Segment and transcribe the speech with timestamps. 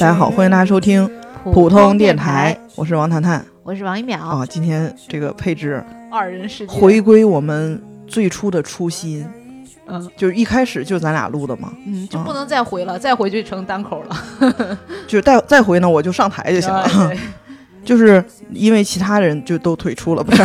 [0.00, 1.06] 大家好，欢迎大家收听
[1.44, 4.18] 普通电台，我是王谈谈我是王一淼。
[4.18, 4.46] 啊。
[4.46, 9.28] 今天这个配置 二人世界，回归我们最初的初心，
[9.84, 10.10] 嗯。
[10.16, 14.24] 就是一开始就是咱俩录的嘛，嗯，就不能再回了，再回就成单口了。
[15.06, 17.12] 就是再再回呢我就上台就行了，啊
[17.84, 20.42] 就是因为其他人就都退出了，不是，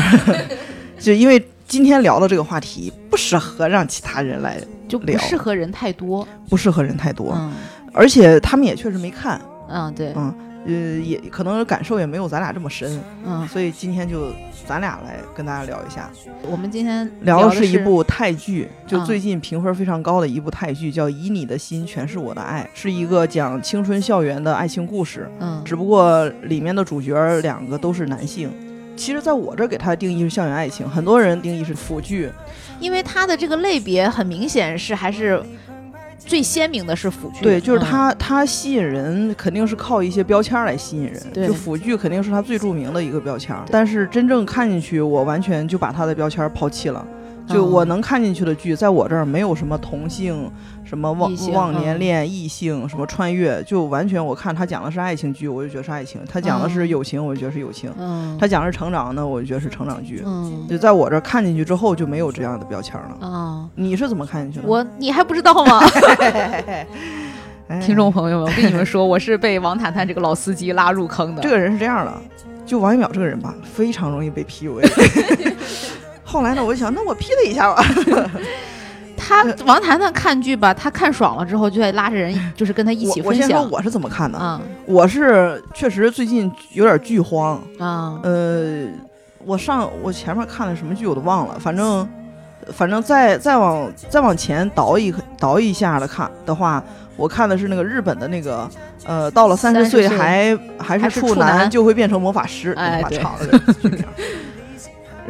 [0.99, 4.59] 就因为今天聊的这个话题不适合让其他人来，
[4.90, 6.27] 就不适合人太多。
[6.49, 7.53] 不适合人太多，嗯
[7.95, 10.35] 而且他们也确实没看，嗯，对，嗯，
[10.67, 14.34] 呃，也可能感受也没有咱俩这么深，嗯，所以今天就
[14.68, 16.09] 咱俩来跟大家聊一下。
[16.44, 25.30] 我们今天聊的的是一部泰剧，就嗯最近评分非常高的一部泰剧，叫《以你的心全是我的爱》，是一个讲青春校园的爱情故事。
[25.40, 28.52] 嗯只不过里面的主角两个都是男性。
[28.98, 32.32] 其实，在我这儿给它的定义是校园爱情，很多人定义是腐剧。
[32.79, 35.41] 因为它的这个类别很明显是还是
[36.26, 41.21] 最鲜明的是腐剧，对，就是嗯它，它吸引人肯定是靠一些标签来吸引人。
[41.34, 47.05] 对就腐剧肯定是它最著名的一个标签，但是真正看进去，我完全就把它的标签抛弃了。
[47.48, 50.51] 就嗯我能看进去的剧，在我这儿没有什么同性、
[50.84, 60.23] 什么忘忘年嗯恋、异性、什么穿越，就完全我看他讲的是爱情剧，我就觉得是爱情；他讲的是嗯友情，我就觉得是友情；嗯他讲的是成长呢，我就觉得是成长剧。
[60.26, 63.27] 嗯就在我这儿看进去之后，就没有这样的标签了。
[63.27, 64.68] 啊，你是怎么看进去的？
[64.68, 65.79] 我你还不知道吗？
[67.68, 71.41] 哎 听众朋友们，我跟你们说，我是被王坦坦这个老司机拉入坑的。
[71.41, 72.13] 这个人是这样的，
[72.66, 74.81] 就王一淼这个人吧，非常容易被 PUA。
[76.36, 77.81] 后来呢，我就想，那我 P 他一下吧。
[79.18, 83.47] 他王谈谈看剧吧，他看爽了之后，就会拉着人，就是跟他一起我我分享。
[83.47, 87.56] 先说我是怎么看的，嗯我是确实最近有点剧荒。
[87.80, 88.86] 啊呃，
[89.46, 92.08] 我上我前面看的什么剧我都忘了，反正
[92.74, 96.84] 反正再再往再往前倒一倒一下的看的话，
[97.16, 98.69] 我看的是那个日本的那个
[99.06, 103.35] 呃，到了三十岁岁还还还是处男就会变成魔法师，哎对把场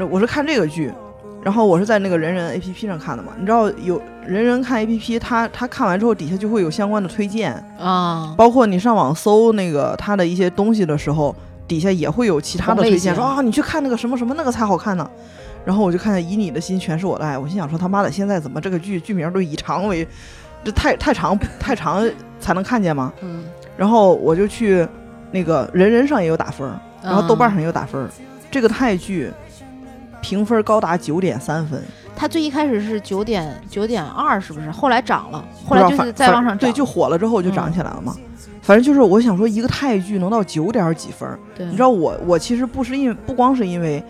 [0.03, 0.91] 我是看这个剧。
[1.43, 11.35] 然后我是在那个人人 A P P 上看的嘛，你知道有人人看 A P P，他他看完之后底下就会有相关的推荐，啊包括你上网搜那个他的一些东西的时候，
[11.67, 15.07] 底下也会有其他的推荐，说啊你去看那个什么什么那个才好看呢。
[15.63, 20.07] 然后我就看见《以你的心全是我的爱》，我心想说他妈的，现在怎么这个剧剧名都以长为，
[20.63, 22.03] 这太太长太长
[22.39, 23.13] 才能看见吗？
[23.21, 23.43] 嗯，
[23.77, 24.87] 然后我就去
[25.29, 26.67] 那个人人上也有打分，
[27.03, 28.09] 然后豆瓣嗯上也有打分儿。
[28.49, 29.31] 这个泰剧
[30.25, 31.79] 评分高达九点三分，
[32.15, 34.71] 它最一开始是九点九点二，是不是？
[34.71, 36.57] 后来涨了，后来就是再往上涨。
[36.57, 38.15] 对，就火了之后就涨嗯起来了嘛。
[38.63, 44.03] 反正就是我想说，一个泰剧能到九点几分，对，你知道我我其实不是因为不光是因为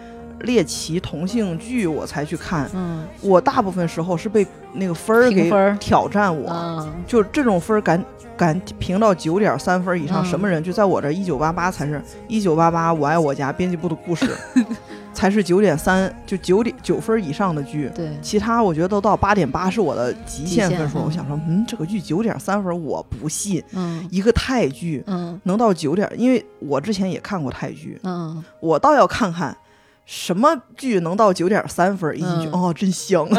[0.43, 3.03] 猎奇同性剧我才去看，嗯。
[3.19, 6.93] 我大部分时候是被那个分儿给挑战我，嗯。
[7.05, 8.01] 就这种分儿敢
[8.37, 10.25] 敢评到九点三分以上，嗯。
[10.25, 10.63] 什么人？
[10.63, 14.25] 就在我这一九八八才是一九八八我爱我家编辑部的故事
[15.15, 17.89] 才是九点三就九点九分以上的剧。
[17.95, 21.03] 对，其他我觉得都到八点八是我的极限分数，嗯。
[21.05, 24.05] 我想说，嗯，这个剧九点三分我不信，嗯。
[24.11, 25.39] 一个泰剧嗯。
[25.43, 29.57] 能到九点，因为我之前也看过泰剧，嗯，我倒要看看
[30.05, 32.51] 什么剧能到九点三分儿，一进去、嗯。
[32.51, 33.27] 哦，真香。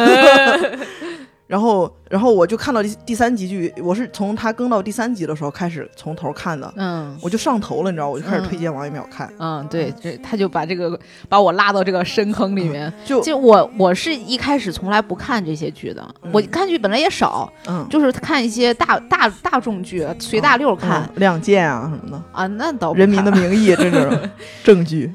[1.46, 7.16] 然后，然后我就看到第第三集剧，我是从他更到第三集的时候开始从头看的，嗯。
[7.22, 10.98] 我就上头了，你知道，我就开始嗯推荐王一淼看，嗯，对，这他就把这个
[11.28, 12.92] 把我拉到这个深坑里面。
[13.04, 21.02] 就就我我是一开始从来不看这些剧的，我看剧本来也少，嗯，就是看一些大大大众剧，随大溜看。
[21.02, 24.30] 嗯亮剑啊什么的，啊，那倒不人民的名义这是
[24.64, 25.12] 正剧，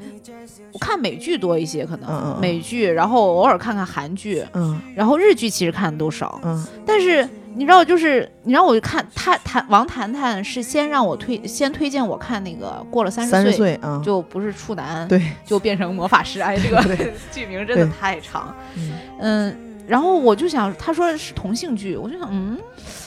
[0.72, 4.80] 我看美剧多一些，可能、美剧，然后偶尔看看韩剧，嗯。
[4.94, 6.40] 然后日剧其实看的都少。
[6.42, 6.64] 嗯。
[6.86, 16.40] 但是你知道，就是你让我看他谈王谈谈是先让我推先推荐我看那个过了三三十岁就不是处男，对，就变成魔法师。
[16.40, 16.82] 哎，这个
[17.30, 18.54] 剧名真的太长。
[18.76, 18.92] 嗯。
[19.20, 22.56] 嗯，然后我就想，他说是同性剧，我就想，嗯，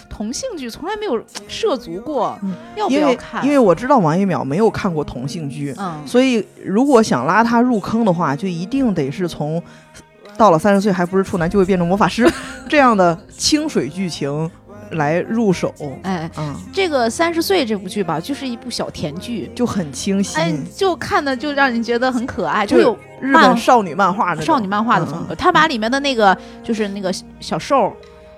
[0.10, 3.44] 同性剧从来没有涉足过，嗯要不要看？
[3.46, 9.62] 因为我知道王一淼没有看过同性剧，嗯，所以如果想拉他入坑的话，就一定得是从
[10.38, 12.30] 到了三十岁还不是处男就会变成魔法师
[12.68, 14.50] 这样的清水剧情
[14.92, 15.74] 来入手。
[16.04, 19.50] 哎，嗯、这个三十岁这部剧吧，就是一部小甜剧。
[19.56, 25.34] 就很清新，哎，就看的就让人觉得很可爱，就就有日本少女漫画的少女漫画的风格。
[25.34, 27.92] 嗯他把里面的那个就是那个小兽，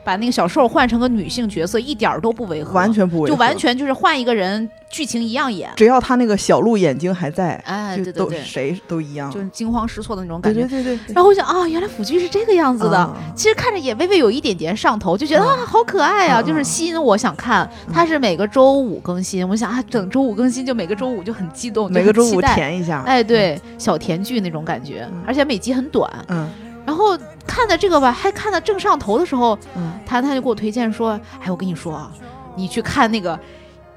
[0.08, 5.70] 把那个小兽换成个女性角色，一点儿都不违和，完全不违和，就完全就是换一个人，剧情一样演。
[5.76, 10.62] 只要他那个小鹿眼睛还在，哎，对对对，谁都一样，就是惊慌失措的那种感觉。
[10.62, 12.98] 对对对，然后我想啊，原来腐剧是这个样子的。
[12.98, 17.70] 啊其实看着也微微有一点点上头，就觉得、嗯啊，好可爱啊，嗯就是吸引我想看。
[17.92, 22.42] 它是每个周五更新，我想啊，等周五更新，就每个周五就很激动，每个周五。
[22.42, 26.10] 填一下，哎，对，小甜剧那种感觉，嗯而且每集很短。
[26.30, 26.48] 嗯
[26.88, 32.12] 然后看的这个吧，还看的正上头的时候，嗯，谭谭就给我推荐说：“哎，我跟你说啊，
[32.56, 33.36] 你去看那个《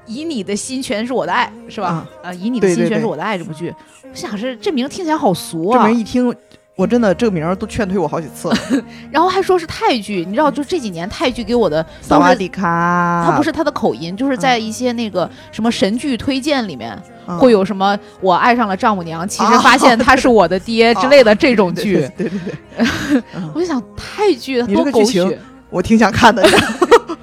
[0.05, 1.87] 以你的心全是我的爱》，是吧？
[1.87, 6.33] 啊呃，以你的心全是我的爱这部剧，我想是这名听起来好俗这啊，名一听。
[6.75, 8.55] 我真的这个名儿都劝退我好几次了，
[9.11, 11.85] 然后还说是泰剧，你知道，就这几年泰剧给我的。
[12.01, 16.97] 萨瓦迪卡，它不是他的口音，就是在一些那个什么神剧推荐里面，
[17.27, 22.09] 嗯会有什么“我爱上了丈母娘”，其实啊发现他是我的爹 之类的这种剧。
[22.17, 23.21] 对对对对对，
[23.53, 25.37] 我就想泰剧你多狗血，
[25.69, 26.41] 我挺想看的。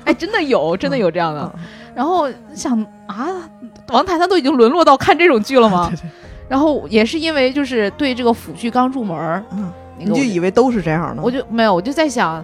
[0.04, 1.40] 哎，真的有，真的有这样的。
[1.56, 1.60] 嗯
[1.98, 3.26] 然后想啊，
[3.88, 5.90] 王谈谈都已经沦落到看这种剧了吗？
[5.90, 6.10] 对对
[6.48, 11.22] 然后也是因为就是对这个辅剧刚入门儿，嗯，那个你就以为都是这样的？
[11.22, 12.42] 我就没有，我就在想，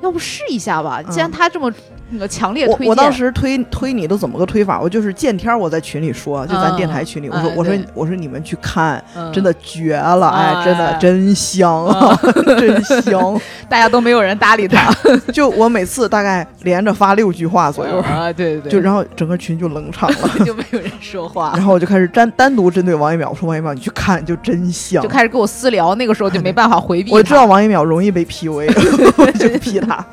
[0.00, 1.02] 要不试一下吧？
[1.02, 1.72] 既然嗯他这么
[2.10, 4.80] 那个强烈推荐，我我当时推推你都怎么个推法？
[4.80, 12.18] 我就是见天儿我在群里说，就咱电台群里，嗯我说我说我说你们去看，嗯真的绝了，哎，真的哎真香啊，
[12.58, 13.40] 真香！
[13.68, 14.94] 大家都没有人搭理他
[15.32, 20.16] 就我每次大概连着发六句话左右，啊，对对对，就然后整个群就冷场了。
[20.44, 21.64] 就没有人说话然。
[21.64, 25.08] 后我就开始单单独针对王一淼，我说王一淼你去看，就真香就。
[25.08, 27.10] 开始跟我私聊，那个时候就没办法回避。
[27.10, 28.72] 我知道，王一淼容易被 PUA，
[29.16, 30.04] 我就 P 他。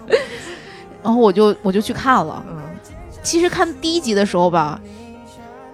[1.04, 2.44] 然后我就我就去看了。
[2.50, 2.58] 嗯
[3.22, 4.78] 其实看第一集的时候吧，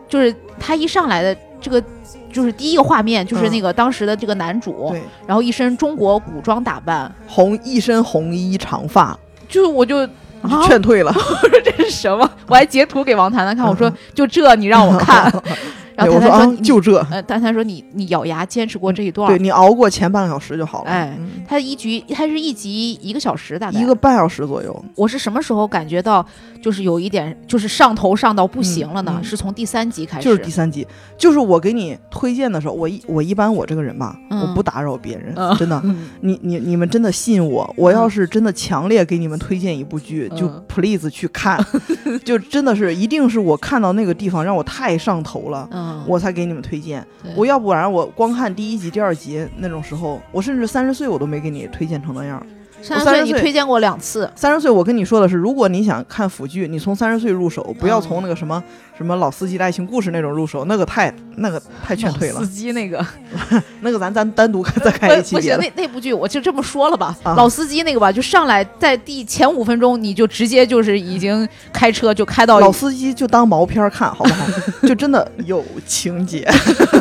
[0.07, 1.83] 就是他一上来的这个，
[2.31, 9.17] 就是第一个画面，就是嗯那个当时的这个男主，对，然后一身中国古装打扮，红一身红衣长发，
[9.47, 9.97] 就是我就
[10.43, 11.11] 啊，劝退了。
[11.17, 12.29] 我说这是什么？
[12.45, 15.33] 我还截图给王谈谈看，我说嗯就这你让我看，
[16.05, 20.89] 然后对我说就这，呃，谈谈说你你咬牙坚持过这一段儿，对你熬过前半个小时就好了。
[20.89, 21.43] 哎嗯。
[21.47, 24.85] 他一局他是一集一个小时大概一个半小时左右。
[24.95, 26.25] 我是什么时候感觉到
[26.61, 29.19] 就是有一点就是上头上到不行了呢？
[29.23, 30.85] 是从第三集开始，就是第三集，
[31.17, 35.55] 就是我给你推荐的时候，我一我一般我这个人吧，嗯我不打扰别人，嗯。
[35.57, 35.81] 真的。
[35.83, 36.09] 嗯。
[36.21, 40.63] 你你你们真的信我，我要是真的强烈给你们推荐一部剧，就嗯。
[40.67, 41.59] please 去看，
[42.23, 47.05] 就真的是一定是我看到那个地方让我太上头了，嗯，我才给你们推荐。
[47.35, 52.45] 我要不然我光看第一集、第二集那种时候，我甚至三十岁我都没给你推荐成那样。
[52.81, 58.63] 三十岁岁你推荐过两次，三十岁，我跟你说的是，如果你想看腐剧，你从三十岁入手，不要嗯从那个什么、
[58.99, 62.41] 什么老司机的爱情故事那种入手，那个太那个太劝退了。
[62.41, 62.47] 司。
[62.49, 63.03] 机那个。
[63.79, 67.33] 那个咱咱单独再开一期不行，那那部剧我就这么说了吧，啊。
[67.33, 74.45] 老司机那个吧，就上来在第前五分钟你就直接就是已经开车就开到老司机就当毛片看好不好？
[74.85, 76.45] 就真的有情节，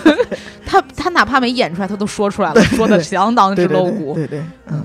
[0.64, 4.14] 他他哪怕没演出来，他都说出来了，说的相当之露骨。
[4.14, 4.84] 对对，嗯，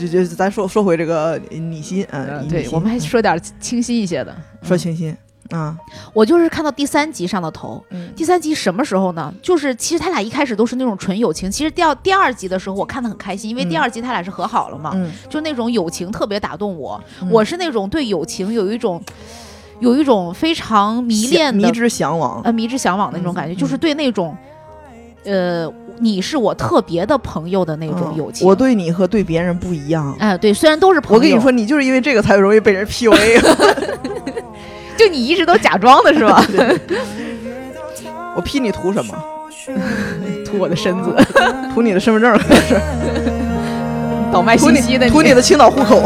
[0.00, 4.30] 就就咱说说回这个你心，嗯，嗯，对我们还说点清新一些的。
[4.62, 4.68] 嗯。
[4.68, 5.16] 说清新
[5.50, 5.76] 啊，
[6.12, 8.10] 我就是看到第三集上的头，嗯。
[8.16, 9.32] 第三集什么时候呢？
[9.42, 13.68] 就是其实他俩一开始都是那种纯友情，其实第二第二集的时候我看的很开心，因为嗯。
[13.68, 17.00] 第二集他俩是和好了嘛，嗯，就那种友情特别打动我。
[17.20, 17.30] 嗯。
[17.30, 19.02] 我是那种对友情有一种
[19.80, 24.36] 有一种非常迷恋的迷之向往，呃迷之向往的那种感觉，嗯就是对那种
[25.24, 28.16] 呃你是我特别的朋友的那种嗯。
[28.16, 28.46] 友情。
[28.46, 30.14] 我对你和对别人不一样。
[30.18, 33.40] 哎、对，虽然都是朋友，我跟你说，，你就是因为这个才容易被人 PUA。
[34.96, 36.44] 就你一直都假装的是吧？
[38.34, 39.14] 我批你图什么？
[40.46, 41.14] 图我的身子，
[41.74, 42.80] 图你的身份证可是，
[44.32, 46.02] 倒卖图信息的你图你的青岛户口。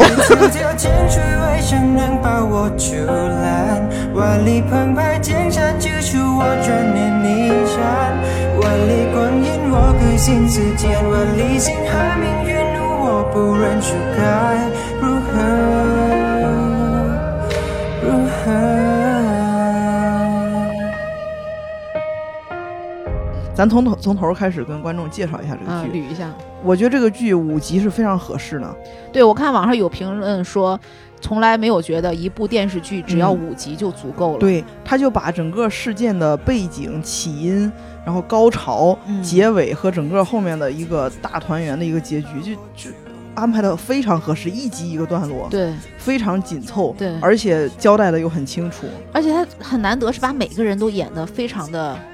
[4.13, 7.79] 万里澎湃，江山我转念离山。
[8.59, 14.60] 万里光阴，我归心似箭；万里星海，命运路我不认输，该
[23.61, 25.99] 咱从头从头开始跟观众介绍一下这个嗯，剧。
[25.99, 26.33] 捋一下。
[26.63, 28.75] 我觉得这个剧五集是非常合适的。
[29.13, 30.79] 对，我看网上有评论说，
[31.21, 37.71] 从来没有觉得一部电视剧只要嗯五集就足够了。，对，他就把整个事件的背景、起因，
[38.03, 42.95] 然后高潮、嗯结尾和整个后面的一个大团圆的一个结局，就就
[43.35, 48.87] 安排的非常合适，一集一个段落，对，非常紧凑，对而且交代的又很清楚。
[49.13, 52.10] 而且他很难得是把每个人都演得非常的全，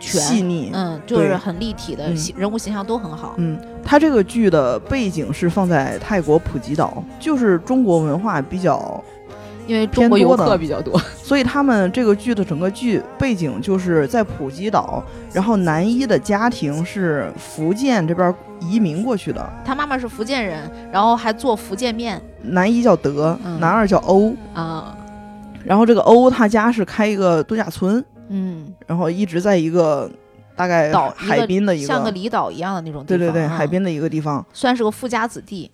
[0.00, 0.70] 细腻。
[0.72, 3.34] 嗯，就是很立体的，人物形象都很好。
[3.36, 9.02] 嗯，它这个剧的背景是放在泰国普吉岛，就是中国文化比较，
[9.66, 24.96] 因为中国游客比较多， 所以他们这个剧的整个剧背景就是在普吉岛，然后男一的家庭是福建这边移民过去的，他妈妈是福建人，然后还做福建面男一叫德，嗯男二叫欧，啊，
[25.64, 30.10] 然后这个欧他家是开一个度假村，嗯，然后一直在一个
[30.54, 32.10] 大概岛海滨的一个像个个。
[32.10, 34.44] 离岛一样的那种地方，对对对，啊海滨的一个地方。
[34.52, 35.70] 算是个富家子弟。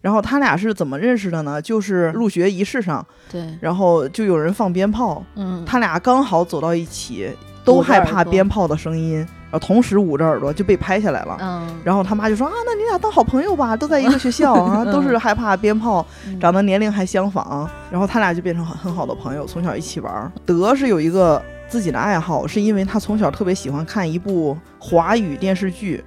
[0.00, 1.62] 然后他俩是怎么认识的呢？
[1.62, 7.30] 就是入学仪式上，对，然后就有人放鞭炮，嗯，他俩刚好走到一起，
[7.64, 11.38] 都害怕鞭炮的声音，然后同时捂着耳朵就被拍下来了。
[11.40, 14.54] 嗯，然后他妈就说啊，那你俩当好朋友吧，都在一个学校
[14.92, 20.30] 都是害怕鞭炮，嗯长得年龄还相仿，然后他俩就变成很很好的朋友，从小一起玩。
[20.44, 26.02] 德是有一个自己的爱好，是因为他从小特别喜欢看一部华语电视剧，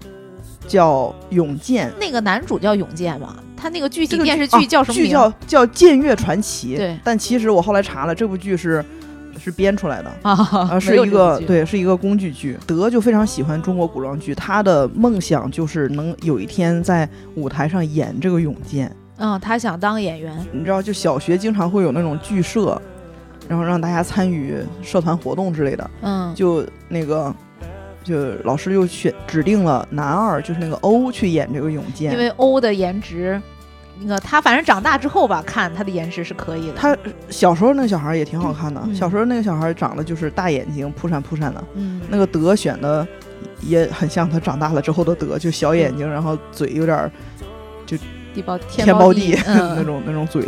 [0.67, 1.89] 叫《永健》。
[1.99, 5.05] 那个男主叫永健嘛，他那个具体这个电视剧叫什么名？
[5.05, 6.73] 剧叫叫《剑月传奇》。
[6.77, 8.83] 对但其实我后来查了，这部剧是
[9.37, 10.11] 是编出来的。
[10.23, 12.57] 啊，是一个对，是一个工具剧。
[12.65, 18.93] 德就非常喜欢中国古装剧，他的梦想就是能有一天在舞台上演这个永健。
[19.17, 22.79] 嗯，他想当演员，你知道，就小学经常会有那种剧社，
[23.47, 25.89] 然后让大家参与社团活动之类的。
[26.01, 27.33] 嗯，就那个，
[28.03, 32.11] 就老师就选指定了男二，就是那个欧去演这个永健。
[32.11, 33.41] 因为欧的颜值，
[33.99, 36.73] 那个他反正长大之后吧，看他的颜值是可以的。
[36.73, 36.95] 他
[37.29, 41.63] 小时候那个小孩也挺好看的，嗯小时候那个小孩长得就是大眼睛，扑闪扑闪的。
[41.73, 43.07] 嗯，那个德选的
[43.61, 47.11] 也很像他长大了之后的德，就小眼睛，然后嘴有点
[47.85, 47.97] 就
[48.33, 50.43] 地包天包包地那嗯， 种那种嘴，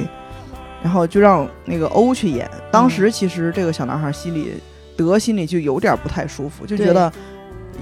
[0.83, 2.49] 然后就让那个欧去演。
[2.71, 4.53] 当时其实这个小男孩心里，
[4.95, 7.11] 德心里就有点不太舒服，就觉得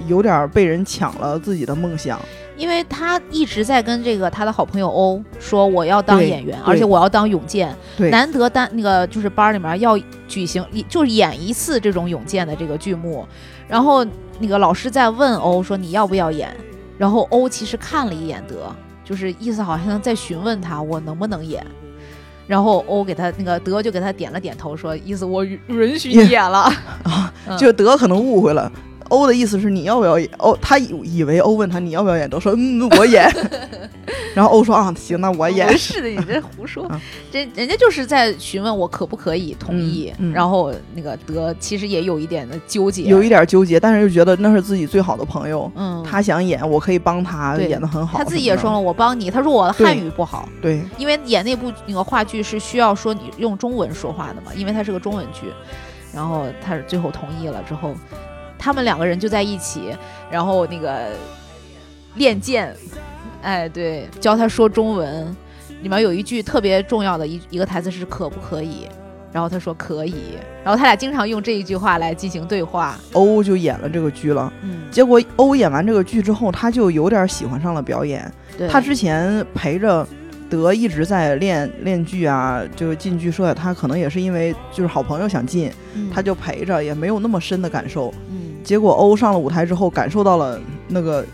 [0.06, 2.20] 有点被人抢了自己的梦想。
[2.56, 13.24] 因为他一直在跟这个他的好朋友欧说我要当演员，而且我要当永健，对，难得单那个就是班里面要举行一就是演一次这种永健的这个剧目，
[13.68, 14.04] 然后
[14.40, 16.52] 那个老师在问欧说你要不要演，
[16.98, 18.74] 然后欧其实看了一眼德，
[19.04, 21.64] 就是意思好像在询问他我能不能演。
[22.48, 26.62] 然后欧给他那个德就给他点了点头，说意思我允 允许你演了。
[27.04, 28.70] 啊嗯就德可能误会了。
[29.08, 30.28] 欧的意思是你要不要演？
[30.38, 33.30] 欧他以以为欧问他你要不要演，都说嗯我演，
[34.34, 35.72] 然后欧说啊行那我演不。
[35.78, 37.00] 是的，你这胡说啊。
[37.32, 48.18] 人人家就是在询问我可不可以同意，嗯嗯然后那个德其实也有一点的纠结，有一点纠结，但是又觉得那是自己最好的朋友，嗯，他想演，我可以帮他演得很好。
[48.18, 49.30] 他自己也说了，，我帮你。
[49.30, 55.48] 他说我的汉语不好，对，因为演那部那个话剧是需要说你用中文说话的嘛，因为它是个中文剧。
[56.10, 57.94] 然后他是最后同意了之后，
[58.58, 59.96] 他们两个人就在一起，
[60.30, 61.10] 然后那个
[62.16, 62.74] 练剑，
[63.42, 65.36] 哎，对，教他说中文。
[65.80, 68.88] 里面有一句特别重要的一一个台词是“可不可以”，
[69.30, 72.98] 然后他说可以，然后他俩经常用这一句话来进行对话。
[73.12, 74.52] 欧就演了这个剧了。
[74.62, 78.28] 嗯，结果欧演完这个剧之后，他就有点喜欢上了表演。
[78.56, 80.04] 对，他之前陪着
[80.50, 83.52] 德一直在练练剧啊，就进剧社。
[83.54, 88.12] 他可能也是因为就是好朋友想进，嗯他就陪着，也没有那么深的感受。
[88.30, 91.24] 嗯结果欧上了舞台之后，感受到了那个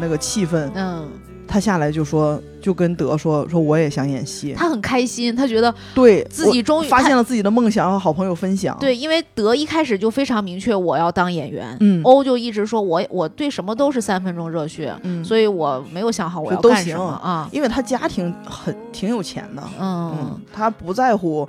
[0.00, 1.08] 那个气氛，嗯，
[1.50, 4.54] 他下来就说，就跟德说说我也想演戏。
[4.56, 17.48] 他很开心，他觉得对自己终于发现了自己的梦想和好朋友分享。，对，因为德一开始就非常明确我要当演员，嗯欧就一直说我我对什么都是三分钟热血，嗯，所以我没有想好我要干什么啊。
[17.50, 21.48] 因为他家庭很挺有钱的，嗯嗯，他不在乎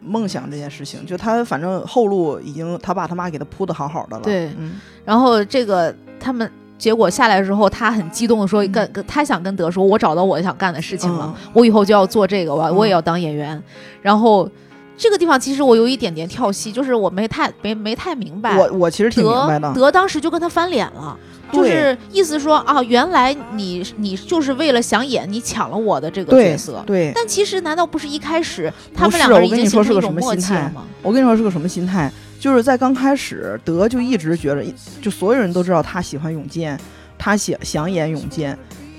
[0.00, 4.22] 梦想这件事情，就他反正后路已经他爸他妈给他铺的好好的了。
[4.24, 13.60] 对嗯，然后这个他们结果下来之后，他很激动的说，跟跟他想跟德说，我找到我想干的事情了，我以后就要做这个，我嗯我也要当演员。
[14.00, 14.48] 然后
[14.96, 18.56] 这个地方其实我有一点点跳戏，就是我没太没没太明白。
[18.56, 21.16] 我我其实挺明白的，德德当时就跟他翻脸了，
[21.52, 26.82] 就是意思说啊，原来你你就是为了想演，你抢了我的这个角色。
[26.86, 30.84] 对，但其实难道不是一开始他们两个人已经形成一你说是个什么种默契心态了吗？
[31.02, 34.64] 我跟你说是个什么心态，就是在刚开始，德就一直觉得，
[35.02, 36.78] 就所有人都知道他喜欢永健，
[37.18, 38.56] 他想想演永健，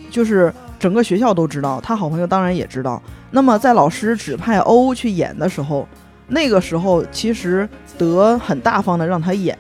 [0.09, 3.01] 就是整个学校都知道，他好朋友当然也知道。
[3.31, 5.87] 那么在老师指派欧去演的时候，
[6.27, 7.67] 那个时候其实
[7.97, 9.57] 德很大方的让他演，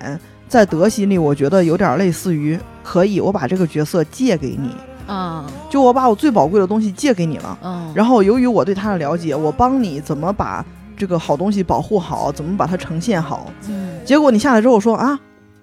[0.47, 4.75] 在德心里，我觉得有点类似于可以，我把这个角色借给你，
[5.07, 7.57] 嗯就我把我最宝贵的东西借给你了。
[7.61, 10.65] 嗯，然后由于我对他的了解，我帮你怎么把
[10.99, 13.49] 这个好东西保护好，怎么把它呈现好。
[13.69, 15.17] 嗯结果你下来之后说啊，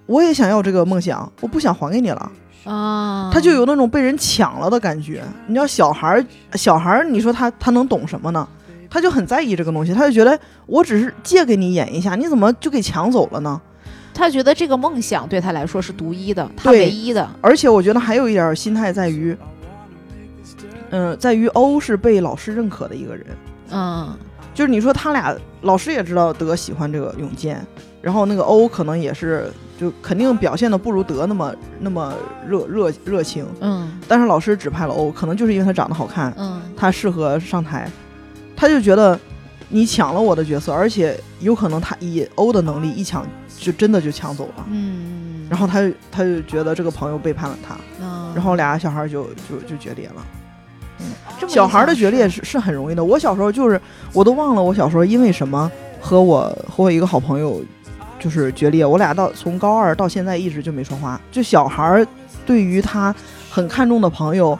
[0.07, 2.31] 我也想要这个梦想，我不想还给你了。
[2.63, 5.23] 啊，他就有那种被人抢了的感觉。
[5.45, 8.47] 你知道小孩儿，小孩儿，你说他他能懂什么呢？
[8.89, 13.61] 他就很在意这个东西，他就觉得我只是借给你演一下，你怎么就给抢走了呢？
[14.13, 17.29] 他觉得这个梦想对他来说是独一的，他唯一的。
[17.39, 19.37] 而且我觉得还有一点心态在于，
[20.89, 23.25] 嗯、在于欧是被老师认可的一个人。
[23.71, 24.17] 嗯
[24.57, 27.63] 就是你说他俩，老师也知道德喜欢这个永健，
[28.01, 32.11] 然后那个欧可能也是，就肯定表现的不如德那么那么
[32.47, 37.87] 热热热情，嗯但是老师指派了欧，可能就是因为他长得好看，嗯他适合上台，
[38.55, 39.19] 他就觉得
[39.69, 43.23] 你抢了我的角色，而且有可能他以欧的能力一抢
[43.59, 50.25] 就真的就抢走了，嗯，然后他就他就觉得这个朋友背叛了他，嗯然后俩小孩就就就决裂了。
[51.47, 53.03] 小孩的决裂是是很容易的。
[53.03, 53.79] 我小时候就是，
[54.13, 57.61] 我都忘了我小时候因为什么和我和我一个好朋友
[58.19, 58.85] 就是决裂。
[58.85, 61.19] 我俩到从高二到现在一直就没说话。
[61.31, 62.07] 就小孩儿
[62.45, 63.13] 对于他
[63.49, 64.57] 很看重的朋友，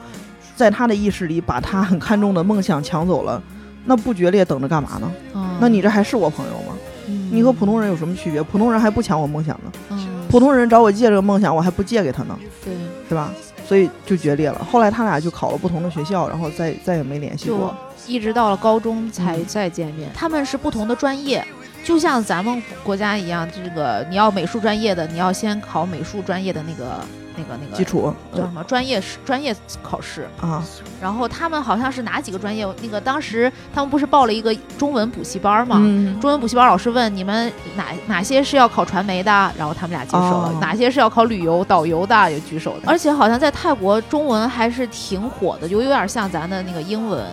[0.56, 3.42] 在他的意识里把他很看重的梦想抢走了，
[3.86, 5.12] 那不决裂等着干嘛呢？
[5.34, 6.76] 嗯那你这还是我朋友吗？
[7.08, 8.44] 嗯你和普通人有什么区别？
[8.44, 12.74] 普通人还不抢我梦想呢，嗯普通人找我借这个梦想，我还不借给他呢，对，
[13.10, 13.32] 是吧？
[13.68, 14.66] 所以就决裂了。
[14.72, 17.76] 后来他俩就考了不同的学校，然后再再也没联系过。
[18.06, 20.10] 一直到了高中才嗯再见面。
[20.14, 21.46] 他们是不同的专业，
[21.84, 27.04] 就像咱们国家一样，这个你要美术专业的，你要先考美术专业的那个
[27.38, 30.28] 那个那个基础叫什么专业试专业考试。
[30.42, 30.64] 啊，
[31.02, 32.68] 然后他们好像是哪几个专业？
[32.82, 35.78] 那个当时他们不是报了一个中文补习班嘛？
[35.80, 42.84] 嗯，中文补习班老师问你们哪哪些是要考传媒的，然后他们俩举手了；哦哪些是要考旅游导游的也举手的。
[42.88, 47.24] 而且好像在泰国中文还是挺火的，就有点像咱的那个英文，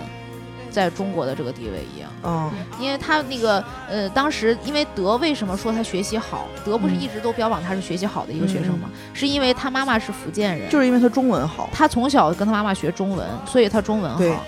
[0.74, 2.10] 在中国的这个地位一样。
[2.24, 2.50] 嗯
[2.80, 6.48] 因为他那个呃，当时因为德为什么说他学习好？
[6.64, 8.90] 德不是嗯一直都标榜他是学习好的一个学生吗？
[9.12, 14.44] 是因为他妈妈是福建人，就是因为他中文好，他从小跟他妈妈学中文，所以他中文好。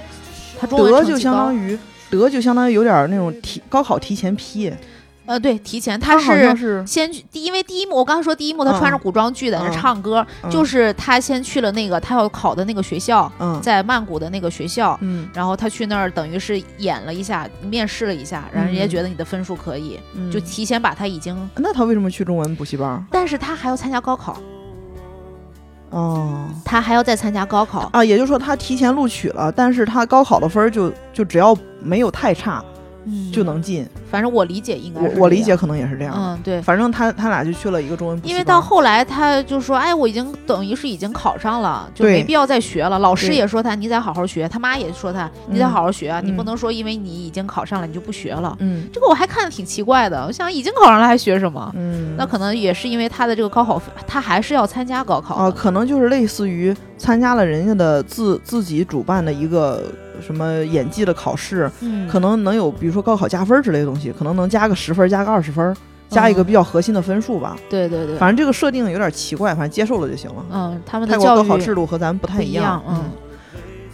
[0.58, 1.78] 他中文德就相当于
[2.10, 4.72] 德就相当于有点那种提高考提前批，
[5.26, 14.96] 呃，对，提前他是先去第，因为第一幕我刚刚说第一幕他穿着嗯古装剧在那嗯唱歌，嗯就是他先去了那个他要考的那个学校，嗯在曼谷的那个学校。
[15.02, 23.04] 嗯然后他去那儿，等于是演了一下，面试了一下，然后人家嗯觉得你的分数可以，嗯就提前把他已经，那他为什么去中文补习班？
[23.10, 24.38] 但是他还要参加高考，
[25.90, 32.64] 哦他还要再参加高考，啊，也就是说他提前录取了，但是他高考的分儿就就只要没有太差
[33.06, 33.86] 嗯，就能进。
[34.10, 36.14] 反正我理解应该我我理解可能也是这样。
[36.16, 36.60] 嗯，对。
[36.62, 42.98] 反正他他俩就去了一个中文补习班，因为到后来他就说，哎，我已经等于是已经考上了，就没必要再学了。
[42.98, 44.48] 老师也说他，你得好好学。
[44.48, 48.56] 他妈也说他，你得嗯好好学啊，你不嗯能说因为你已经考上了，你就不学了。
[48.60, 51.72] 嗯这个我还看的挺奇怪的，我想已经考上了还学什么？
[51.76, 55.52] 嗯，那可能也是因为他的这个高考，他还是要参加高考啊，的。
[55.52, 59.82] 可能就是类似于参加了人家的自自己主办的一个
[60.20, 65.76] 什么演技的考试，嗯，可能能有比如说高考加分之类的东西，可能能加个十分，加个二十分，
[66.08, 67.56] 加一个嗯比较核心的分数吧。
[67.68, 70.44] 对对对，反正这个设定有点奇怪，反正接受了就行了。
[70.50, 72.96] 嗯，他们的教育高考制度和咱们不太不一样，嗯。
[72.96, 73.10] 嗯，，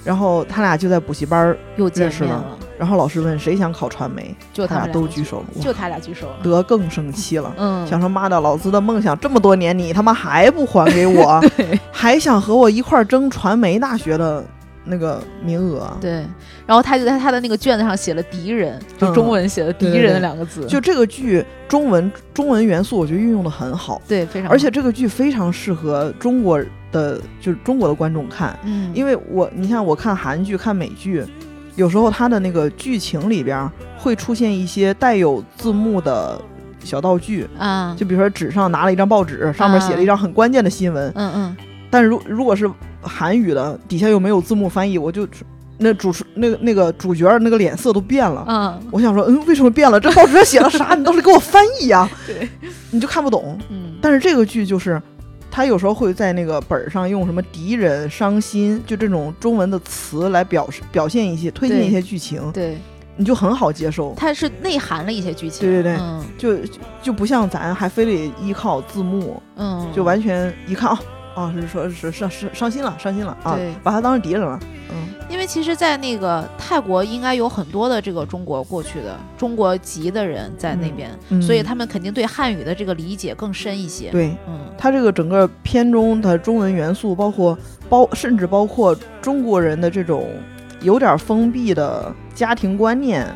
[0.05, 2.31] 然后他俩就在补习班儿，又见认识了。
[2.31, 2.45] 面了，
[2.79, 4.35] 然后老师问谁想考传媒，
[4.67, 5.39] 他俩都举手。
[5.39, 6.35] 了，就他俩举手了。
[6.43, 7.55] 德更生气了。
[7.57, 11.41] 嗯，想说妈的，老子的梦想这么多年，你他妈还不还给我，
[11.93, 14.45] 还想和我一块儿争传媒大学的
[14.85, 15.97] 那个名额？
[16.01, 16.25] 对，
[16.67, 31.25] 然后他就在他的那个卷子上写了“敌人”，就嗯中文写的“敌人”两个字，就这个剧中文中文元素，我觉得运用的很好，对，非常，而且这个剧非常适合中国的就是中国的观众看，嗯，因为我你像我看韩剧、看美剧，
[31.77, 36.41] 有时候它的那个剧情里边会出现一些带有字幕的
[36.85, 41.57] 小道具，啊，就比如说纸上拿了一张报纸，上面写了一张很关键的新闻，嗯嗯，
[41.89, 42.69] 但是如如果是
[43.03, 45.29] 韩语的，底下又没有字幕翻译，我就
[45.79, 48.45] 那主持那个那个主角那个脸色都变了。
[48.49, 49.99] 嗯我想说，嗯，为什么变了？
[49.99, 50.95] 这报纸上写了啥？
[50.95, 52.49] 你倒是给我翻译呀、 对，
[52.91, 53.59] 你就看不懂。
[53.69, 55.01] 嗯，但是这个剧就是，
[55.51, 62.79] 他有时候会在那个本儿上用什么敌人、伤心，就这种中文的词来表示表现一些推进一些剧情，对，
[63.17, 64.15] 你就很好接受。
[64.17, 66.57] 它是内涵了一些剧情，对对对嗯就
[67.03, 71.01] 就不像咱还非得依靠字幕，嗯，就完全一看啊
[71.35, 74.59] 啊是说是伤伤伤心了，伤心了啊对，把他当成敌人了。
[74.91, 84.37] 嗯因为其实，在那个泰国，应该有很多的这个中国过去的中国籍的人在那边，嗯所以他们肯定对汉语的这个理解更深一些。，对。
[84.47, 87.57] 嗯，他这个整个片中的中文元素，包括
[87.89, 90.29] 包甚至包括中国人的这种
[90.83, 93.27] 有点封闭的家庭观念，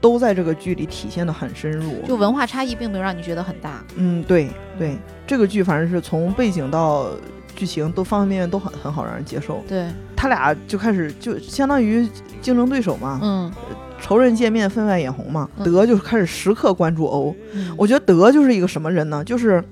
[0.00, 2.00] 都在这个剧里体现的很深入。
[2.06, 3.84] 就文化差异并没有让你觉得很大。
[3.96, 7.10] 嗯，对对，这个剧反正是从背景到
[7.54, 9.62] 剧情都方方面面都很很好让人接受。
[9.68, 12.08] 对，他俩就开始就相当于
[12.40, 13.52] 竞争对手嘛，嗯
[14.00, 15.46] 仇人见面分外眼红嘛。
[15.58, 19.22] 嗯德就开始时刻关注欧，嗯，我觉得德就是一个什么人呢？
[19.22, 19.62] 就是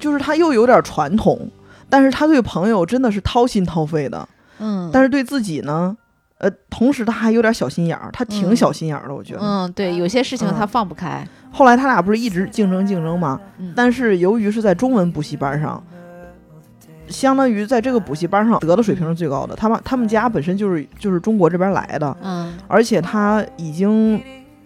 [0.00, 1.48] 就是他又有点传统，
[1.88, 5.96] 但是他对朋友真的是掏心掏肺的，嗯，但是对自己呢，
[6.40, 9.40] 呃，同时他还有点小心眼儿，他挺嗯小心眼儿的，我觉得。
[9.42, 11.22] 嗯，对，有些事情嗯他放不开。
[11.52, 13.38] 后来他俩不是一直竞争竞争吗？
[13.58, 15.82] 嗯，但是由于是在中文补习班上，
[17.08, 19.54] 相当于在这个补习班上得的水平是最高的。
[19.54, 24.18] 他们他们家本身就是就是中国这边来的，嗯而且他已经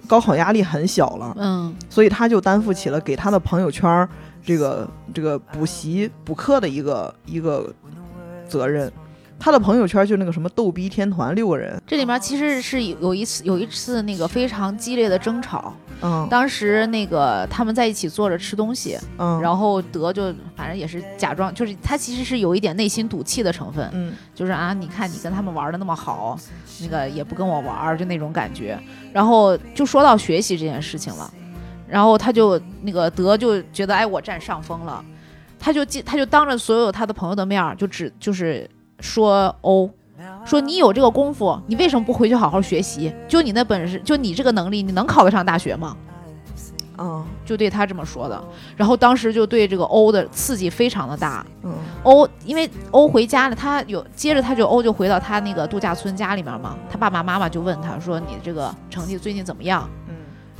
[0.06, 4.08] 高考压力很小了，嗯所以他就担负起了给他的朋友圈
[4.44, 7.74] 这个这个补习补课的一个一个
[8.46, 8.92] 责任。
[9.44, 16.26] 他的朋友圈就那个什么逗逼天团六个人，这里面其实是有有一次有一次那个非常激烈的争吵，嗯。
[16.30, 24.14] 当时那个他们在一起坐着吃东西，嗯，然后德就反正也是假装，就是他其实是有一点内心赌气的成分，嗯。
[24.34, 26.38] 就是啊，你看你跟他们玩的那么好，
[26.80, 28.80] 那个也不跟我玩，就那种感觉。
[29.12, 31.30] 然后就说到学习这件事情了，
[31.86, 35.04] 然后他就那个德就觉得哎我占上风了，
[35.58, 38.66] 他就记他就当着所有他的朋友的面儿就只就是
[39.04, 39.90] 说欧。
[40.46, 43.12] 说你有这个功夫，你为什么不回去好好学习？
[43.28, 45.96] 就你那本事，就你这个能力，你能考得上大学吗？
[46.96, 48.42] 嗯就对他这么说的。
[48.76, 51.72] 然后当时就对这个欧的刺激非常的大，嗯
[52.04, 60.03] 欧，因为欧回家了，他有接着他就欧就回到他那个度假村家里面嘛，他爸爸妈妈就问他说：“你这个成绩最近怎么样嗯，？”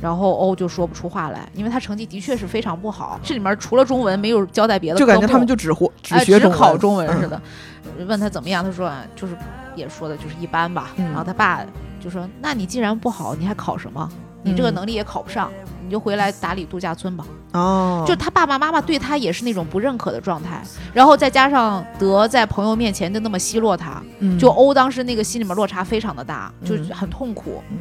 [0.05, 3.19] 然后欧就说不出话来，因为他成绩的确是非常不好。
[3.23, 7.41] 这里面除了中文没有交代别的就感觉他们就只活只哎学中文，考中文嗯似的。
[8.07, 9.35] 问他怎么样，他说啊就是
[9.75, 10.91] 也说的就是一般吧。
[10.97, 11.65] 嗯然后他爸
[11.99, 14.07] 就说：“那你既然不好，你还考什么？
[14.43, 15.49] 你这个嗯能力也考不上，
[15.83, 20.61] 你就回来打理度假村吧。”哦，就他爸爸妈妈对他也是那种不认可的状态，
[20.93, 27.63] 然后再加上德在朋友面前就那么奚落他，嗯就欧当时那个心里面落差非常的大，就很痛苦。
[27.71, 27.77] 嗯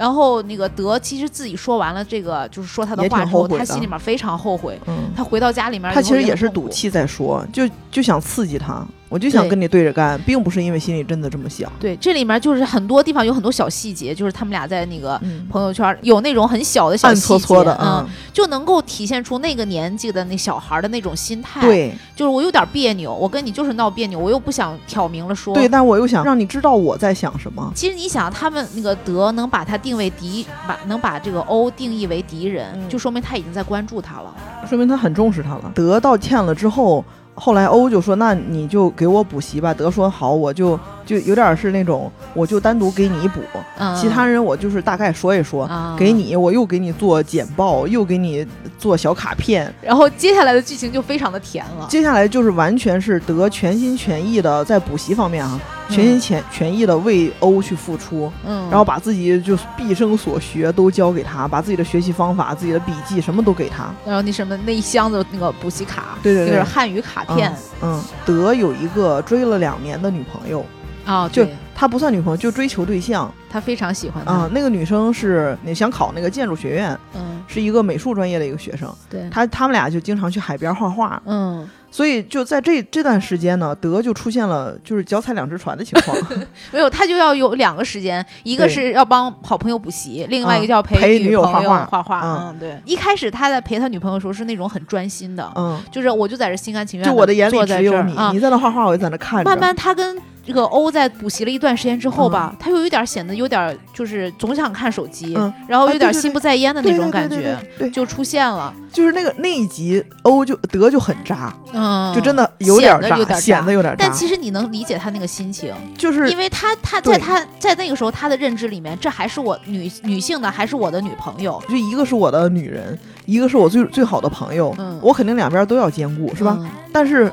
[0.00, 4.80] 然后那个德其实自己说完了这个，就是说他的话之后，他心里面非常后悔。
[4.86, 6.48] 嗯，他回到家里面他其实也是。
[6.48, 11.70] 赌气在说，就就想刺激他，我就想跟你对着干，并不是因为心里真的这么想。
[11.80, 25.52] 对，这里面就是很多地方有很多小细节，就是他们俩在那个嗯，朋友圈有那种很小的小暗细节，的，嗯，，就能够体现出那个年纪的那小孩的那种心态。，对就是我有点别扭，我跟你就是闹别扭，我又不想挑明了说。
[25.54, 27.72] 对，但我又想让你知道我在想什么。
[27.74, 34.32] 其实你想，他们那个德能把他定位敌，把能把这个欧定义为敌人，嗯就说明他已经在关注他了。
[34.68, 35.72] 说明他很重视他了。
[35.74, 37.04] 德道歉了之后，
[37.40, 43.40] 后来欧就说：“那你就给我补习吧。”德说：“好，我就就有点是那种，我就单独给你补，
[43.78, 45.64] 嗯，其他人我就是大概说一说。
[45.64, 46.10] 啊给。
[46.10, 48.44] 你，我又给你做简报，又给你
[48.76, 49.72] 做小卡片。
[49.80, 51.86] 然后接下来的剧情就非常的甜了。
[51.88, 55.58] 接下来就是完全是德全心全意的在补习方面啊，
[55.90, 63.92] 全心全全意的为欧去付出，嗯，然后把自己就是毕生所学都交给他，把自己的学习方法、自己的笔记什么都给他。
[64.06, 70.64] 然后那什么那一箱子那个补习卡，对对对就是汉语卡片嗯，德有一个追了两年的女朋友，
[71.04, 73.32] 啊，就对他不算女朋友，就追求对象。
[73.48, 74.50] 他非常喜欢啊、他。
[74.52, 86.14] 那个女生是你想考那个建筑学院，嗯，是一个美术专业的一个学生，对，他他们俩就经常去海边画画，嗯，所以就在这这段时间呢，德就出现了就是脚踩两只船的情况，
[86.70, 92.02] 没有，他就要有两个时间，一个是要帮好朋友补习，另外一个就要陪女朋友画画。
[92.02, 92.50] 画嗯。
[92.50, 92.78] 嗯，对。
[92.84, 99.50] 一开始他在陪他女朋友的时候是那种很专心的，嗯，就是我就在这心甘情愿，就我的眼里只有你，你在那画画，我就在那看着。
[99.50, 105.52] 慢慢他跟这个欧在补习了一段时间之后吧，他又有点显得有点就是总想看手机，嗯。
[105.68, 107.56] 然后有点心不在焉的那种感觉
[107.92, 108.74] 就出现了。
[108.92, 114.04] 就是那个那一集欧就德就很渣，嗯，就真的有点渣，显得有点显得有点渣。
[114.04, 124.98] 但，其实你能理解他那个心情，就是因为他他在他在那个时候他的认知里面，这还是我女女性的，还是我的女朋友，就一个是我的女人，一个是我最最好的朋友，嗯。
[125.00, 126.56] 我肯定两边都要兼顾，是吧？
[126.58, 126.68] 嗯。
[126.92, 127.32] 但是，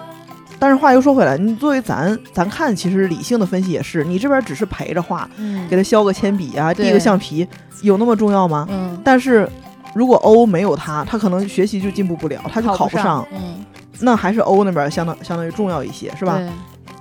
[0.60, 5.68] 但是话又说回来，你作为咱咱看，其实理性的分析也是，你这边只是陪着画，嗯。
[5.70, 7.48] 给他削个铅笔啊，递个橡皮，
[7.82, 8.68] 有那么重要吗？
[8.70, 9.48] 嗯，但是
[9.94, 13.66] 如果欧没有他，他可能学习就进步不了，他就考不不上，嗯，
[14.00, 16.40] 那还是欧那边相当相当于重要一些，是吧？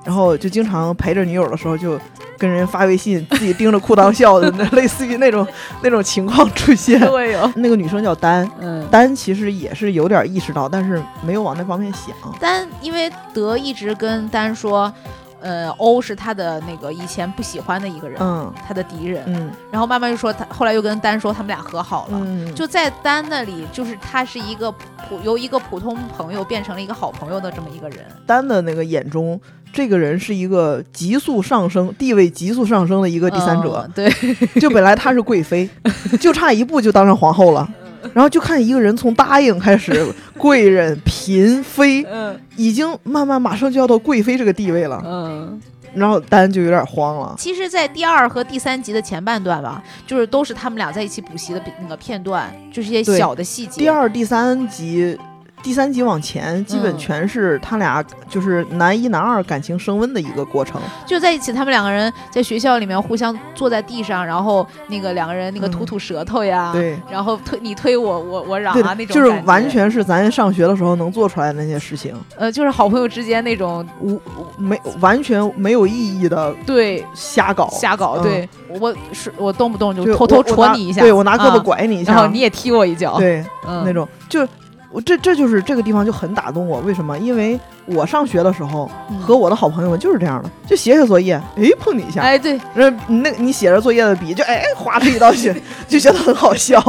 [0.07, 0.11] 对？
[0.11, 1.99] 然后就经常陪着女友的时候就。
[2.38, 5.49] 跟人发微信，自己盯着裤裆笑的，那 类似于那种
[5.81, 7.01] 那种情况出现。
[7.01, 8.87] 对有，那个女生叫丹，嗯。
[8.90, 12.14] 丹其实也是有点意识到，但是没有往那方面想。
[12.38, 14.92] 丹因为德一直跟丹说，
[15.40, 19.25] 呃，欧是他的那个以前不喜欢的一个人，嗯他的敌人。
[19.29, 22.21] 嗯然后慢慢就说他，后来又跟丹说他们俩和好了。
[22.23, 28.05] 嗯，就在丹那里，就是他是一个普由一个普通朋友变成了一个好朋友的这么一个人。
[28.27, 29.40] 丹的那个眼中，
[29.76, 33.92] 这个人是一个急速上升、地位急速上升的一个第三者嗯。
[33.94, 34.10] 对，
[34.60, 35.68] 就本来她是贵妃，
[36.18, 37.68] 就差一步就当上皇后了。
[38.14, 40.06] 然后就看一个人从答应开始，
[40.38, 45.02] 贵人、嫔妃，嗯已经慢慢马上就要到贵妃这个地位了。
[45.04, 45.60] 嗯。
[45.94, 47.34] 然后丹就有点慌了。
[47.38, 53.80] 其实，在第二和第三集的前半段吧，就是都是他们俩在一起补习的那个片段，就是一些小的细节。
[53.80, 55.18] 第二、第三集，
[55.62, 56.99] 第三集往前，基本嗯。
[56.99, 60.81] 全是他俩就是男一男二感情升温的一个过程。
[61.05, 65.71] 就在一起，他们两个人在学校里面互相坐在地上，然后那个两个人那个嗯。
[65.71, 74.21] 吐吐舌头呀，对，然后推你推我，我我嚷啊那种，就是完全是咱上学的时候能做出来的那些事情，呃，就是好朋友之间那种无
[74.57, 77.05] 没完全没有意义的对。
[77.14, 78.23] 瞎搞，瞎搞，嗯。
[78.23, 78.49] 对。
[78.81, 84.47] 我是我动不动就就偷偷戳你一下，对我拿胳膊啊拐你一下，然后你也踢我一脚，对、嗯，那种，就
[84.96, 87.18] 我这这就是这个地方就很打动我，为什么？
[87.18, 92.59] 因为我上学的时候嗯和我的好朋友们就是这样的，就写写作业，哎碰你一下，哎对，
[93.06, 95.54] 那你写着作业的笔就哎划出一道血，
[95.87, 96.82] 就觉得很好笑。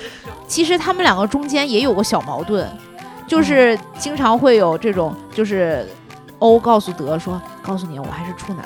[0.46, 5.88] 其实他们两个中间也有个小矛盾，嗯就是经常会有这种，就是
[6.40, 8.62] 欧告诉德说：“告诉你，我还是处男。”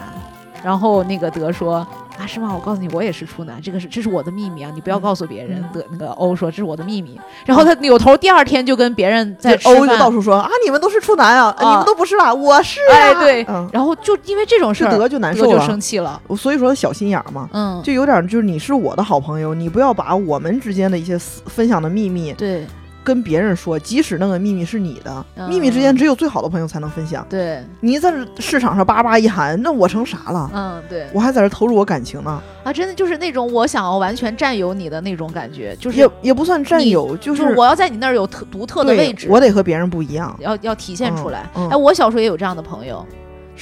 [0.62, 1.77] 然后那个德说
[2.18, 2.53] ：“啊，是吗？
[2.55, 5.61] 我告诉你，我也是处男，这个是这是我的秘密啊，你不要告诉别人。
[5.61, 12.94] 嗯德那个欧说：“这是我的秘密。”然后他扭头，第二天就跟别人在欧就到处说啊，你们都是处男啊，啊你们都不是啦，我是啊。
[12.94, 16.20] 哎对嗯，然后就因为这种事儿，德就难受了，生气了。
[16.37, 22.66] 所以说小心眼儿嘛，嗯，就有点就是你是我的好朋友，你不要把我们之间的一些分享的秘密对
[23.11, 27.27] 跟别人说，即使那个秘密是你的，嗯秘密之间只有最好的朋友才能分享。
[27.29, 30.49] 对，你在市场上叭叭一喊，那我成啥了？
[30.55, 40.37] 嗯对我还在这投入我感情呢，啊，真的就是那种我想要完全占有你的那种感觉，就是也也不算占有，就就是我要在你那儿有特独特的位置，我得和别人不一样。
[40.38, 41.51] 要要体现出来。
[41.57, 43.05] 嗯嗯哎，我小时候也有这样的朋友，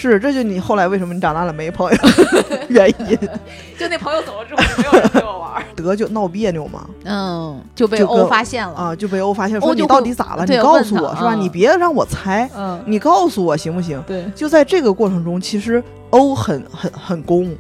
[0.01, 1.99] 是，这就你后来为什么你长大了没朋友
[2.71, 3.19] 原因。
[3.77, 5.61] 就那朋友走了之后，就没有人陪我玩。
[5.75, 8.75] 德就闹别扭嘛，嗯，就被欧发现了。
[8.75, 10.47] 啊，就被欧发现说你到底咋了？
[10.47, 11.35] 你告诉我是吧？
[11.35, 14.01] 嗯你别让我猜，嗯，你告诉我行不行？
[14.07, 17.53] 对，就在这个过程中，其实欧很很很攻，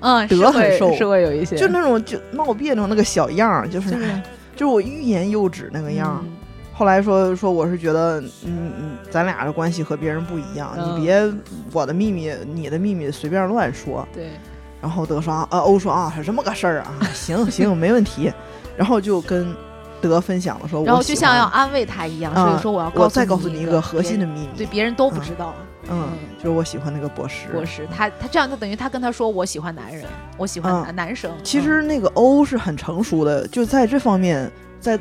[0.00, 4.22] 嗯，德很受是会有一些，就那种就闹别扭那个小样儿，就是就是哎
[4.54, 6.18] 就是我欲言又止那个样儿。
[6.22, 6.35] 嗯
[6.76, 11.32] 后来说说我是觉得，嗯嗯，咱俩的关系和别人不一样，嗯你别
[11.72, 14.06] 我的秘密、你的秘密随便乱说。
[14.12, 14.32] 对，
[14.80, 18.30] 然后德说啊，呃，欧说啊，是这么个事儿啊， 行行，没问题。
[18.76, 19.56] 然后就跟
[20.02, 25.54] 德分享了说，然后就像要安慰他一样，啊所以说我要我再告诉你一个核心的秘密，对别人都不知道。
[25.88, 27.48] 嗯，就是我喜欢那个博士。
[27.52, 30.04] 博士，他他这样，他等于他跟他说，我喜欢男人，
[30.36, 31.30] 我喜欢男生。
[31.42, 34.98] 其实那个欧是很成熟的，就在这方面，在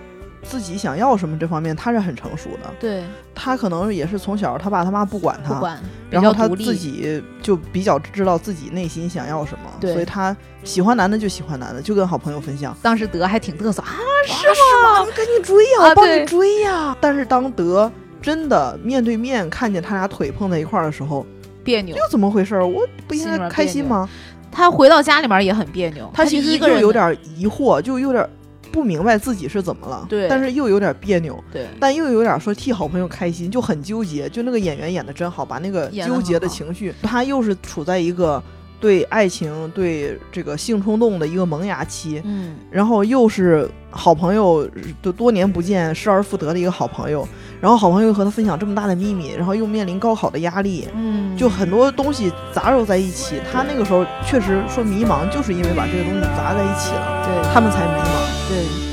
[0.47, 2.69] 自己想要什么这方面，他是很成熟的。
[2.69, 3.03] 嗯对，
[3.34, 5.79] 他可能也是从小他爸他妈不管他，不管，
[6.10, 12.75] 然后他自己就比较知道自己内心想要什么，对所以他喜欢男的就喜欢男的，就跟好朋友分享。
[12.81, 13.89] 当时德还挺嘚瑟啊，
[14.27, 14.47] 是
[14.84, 15.03] 吗？
[15.05, 21.25] 你赶紧追呀、啊我帮你追呀、但是当德真的面对面看见他俩腿碰在一块儿的时候，
[21.63, 21.95] 别扭。
[21.95, 22.65] 又怎么回事儿？
[22.65, 24.08] 我不应该开心吗？
[24.51, 28.27] 他回到家里面也很别扭，他其实一个人就有点疑惑，就有点
[28.75, 34.27] 不明白自己是怎么了，对但是又有点别扭，对但又有点说替好朋友开心，就很纠结。
[34.27, 38.43] 就那个演员演的真好，把那个纠结的情绪，他又是处在一个
[38.79, 44.69] 对爱情、对这个性冲动的一个萌芽期，嗯，然后又是好朋友，
[45.01, 47.27] 就多年不见失而复得的一个好朋友，
[47.59, 53.41] 然后好朋友和他分享这么大的秘密，然后又面临高考的压力，嗯，就很多东西杂糅在一起。
[53.51, 58.05] 他那个时候确实说迷茫，就是因为把这个东西杂在一起了，对他们才迷茫。
[58.49, 58.85] 对。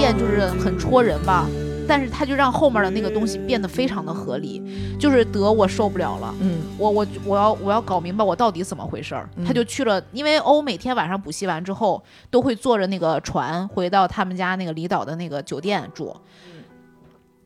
[0.00, 1.46] 些小铺垫就是很戳人吧，
[1.86, 4.62] 但是他就让后面的那个东西变得非常的合理。
[4.98, 9.28] 就是得我受不了了，嗯我我我要我要搞明白我到底怎么回事儿。
[9.36, 16.14] 嗯他就去了，因为欧每天晚上补习完之后都会坐着那个船回到他们家那个离岛的那个酒店住。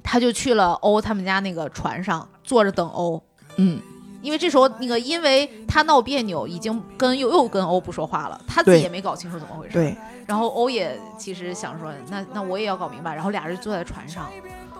[0.02, 3.22] 他就去了欧他们家那个船上坐着等欧，
[3.56, 3.80] 嗯
[4.24, 9.72] 因为这时候那个因为他他闹别扭，已经跟又又跟欧不说话了，他自己也没搞清楚怎么回事。
[9.72, 13.12] 对，然后欧也其实想说，那那我也要搞明白。
[13.12, 14.30] 然后俩人坐在船上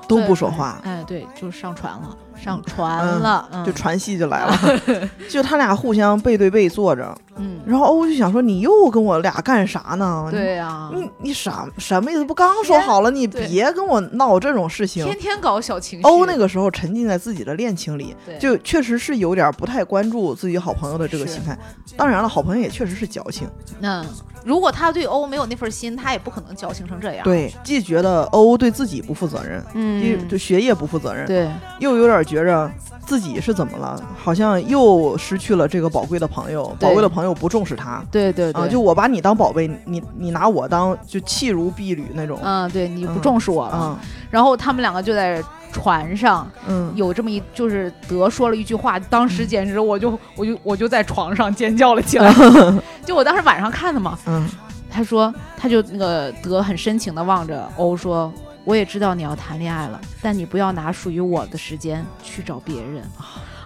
[0.07, 4.59] 都不说话，哎，对，就上船了，上船了，嗯，就船戏就来了，
[5.31, 10.29] 就他俩互相背对背坐着，嗯，然后欧就想说你又跟我俩干啥呢？
[10.31, 12.25] 对啊，你你啥什么意思？
[12.25, 15.05] 不刚说好了，你别跟我闹这种事情。
[15.05, 16.05] 天天搞小情绪。
[16.05, 21.57] 欧那个时候沉浸在自己的恋情里，就确实是有点不太关注自己好朋友的这个心态。
[21.97, 23.49] 当然了，好朋友也确实是矫情，
[23.81, 24.05] 嗯，
[24.45, 29.61] 如果他对欧没有那份心，他也不可能矫情成这样。，对，既觉得欧对自己不负责任，
[30.01, 32.71] 既嗯，对学业不负责任，对，又有点觉着
[33.07, 38.03] 自己是怎么了，好像又失去了这个宝贵的朋友，宝贵的朋友不重视他。
[38.11, 42.39] 对对对，啊，就我把你当宝贝，你你拿我当就弃如敝履那种。
[42.43, 43.75] 嗯，对，你不嗯重视我了。
[43.75, 52.33] 啊，然后他们两个就在船上嗯，有这么一，就是德说了一句话，当时简直我就我就我就在床上尖叫了起来。
[53.05, 54.49] 就我当时晚上看的嘛，嗯
[54.91, 58.33] 他说他就那个德很深情的望着欧说。
[58.65, 63.03] 我也知道你要谈恋爱了，但你不要拿属于我的时间去找别人。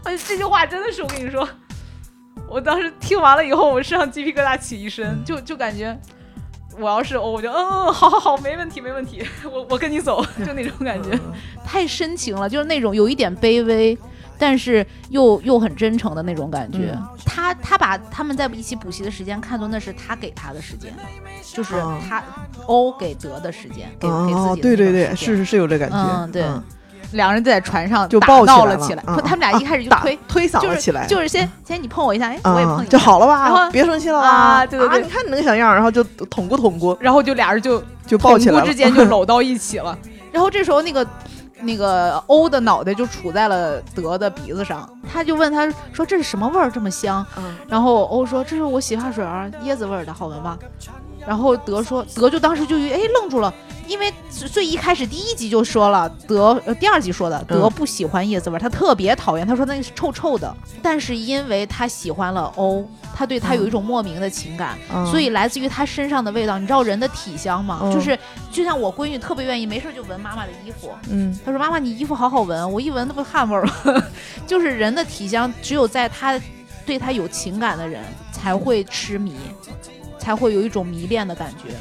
[0.04, 1.48] 哎，这句话真的是我跟你说，
[2.48, 5.96] 我当时听完了以后，我身上鸡皮疙瘩起一身，就就感觉
[6.78, 11.11] 我要是哦，我就嗯嗯，好好好，没问题没问题，我我跟你走，就那种感觉。
[11.12, 11.32] 嗯
[11.64, 13.96] 太深情了，就是那种有一点卑微，
[14.38, 16.92] 但是又又很真诚的那种感觉。
[16.94, 17.09] 嗯。
[17.24, 20.92] 他他把他们在一起补习的时间看作那是他给他的时间，
[21.53, 21.98] 就是哦。
[22.09, 22.22] 他
[22.66, 25.37] 欧给德的时间，给、给哦，自己的对对对，那种时间。
[25.37, 26.44] 是是是有这感觉，嗯对。
[27.12, 35.03] 两人在船上就闹了起来，他们俩一开始就推，推搡就是了起来，就是先先你碰我一下，哎，我也碰啊你就好了吧然吧，后别生气了吧，啊对对对。
[35.03, 39.96] 你看你那个小样儿，然后就捅咕捅咕，然后就俩人就就抱起来了，之间就搂到一起了。
[40.31, 41.07] 然后这时候那个
[41.62, 50.58] 那个欧的脑袋就杵在了德的鼻子上，他就问他说：“这是什么味儿这么香嗯？”然后欧说：“这是我洗发水啊，椰子味儿的，好闻吧？”
[51.28, 53.52] 然后德说：“德就当时就哎愣住了，
[53.86, 60.56] 因为最一开始第一集就说了，德呃第二集说的德嗯不喜欢叶子味儿，他特别讨厌，他说那是臭臭的。
[60.82, 62.82] 但是因为他喜欢了欧，
[63.14, 67.80] 他对他有一种莫名的情感，嗯所以来自于他身上的味道，你知道人的体香吗？
[67.82, 68.18] 嗯就是
[68.50, 74.02] 就像我闺女特别愿意没事就闻妈妈的衣服，嗯她说妈妈你衣服好好闻，我一闻那不汗味儿吗？
[74.48, 76.40] 就是人的体香，只有在他
[76.86, 79.34] 对他有情感的人才会痴迷，
[80.18, 81.74] 才会有一种迷恋的感觉。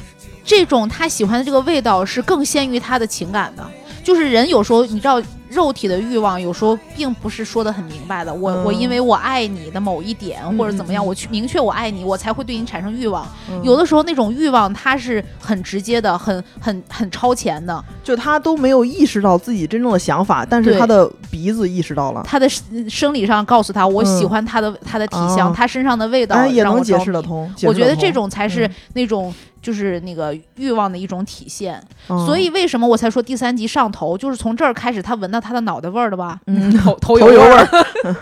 [0.44, 3.70] 这种他喜欢的这个味道是更先于他的情感的，
[4.02, 5.22] 就是人有时候你知道。
[5.50, 8.64] 肉体的欲望有时候并不是说的很明白的，我、嗯。
[8.64, 13.26] 我因为我爱你的某一点、嗯或者怎么样，嗯我去明确我爱你，我才会对你产生欲望。
[13.50, 13.62] 嗯。
[13.64, 26.98] 有的时候那种欲望它是很直接的，很很很超前的，就他都没有意识到自己真正的想法，但是他的鼻子意识到了，他的生生理上告诉他我喜嗯欢他的、他的体香，哦他身上的味道哎，也能解。
[26.98, 27.50] 释得通。
[27.62, 28.74] 我觉得这种才是嗯。
[28.94, 29.32] 那种
[29.62, 31.82] 就是那个欲望的一种体现。
[32.08, 36.40] 嗯所以为什么我才说第三集上头，就是从这儿开始，他闻到他的脑袋味儿了吧？
[36.46, 37.68] 嗯 头头头油味味儿，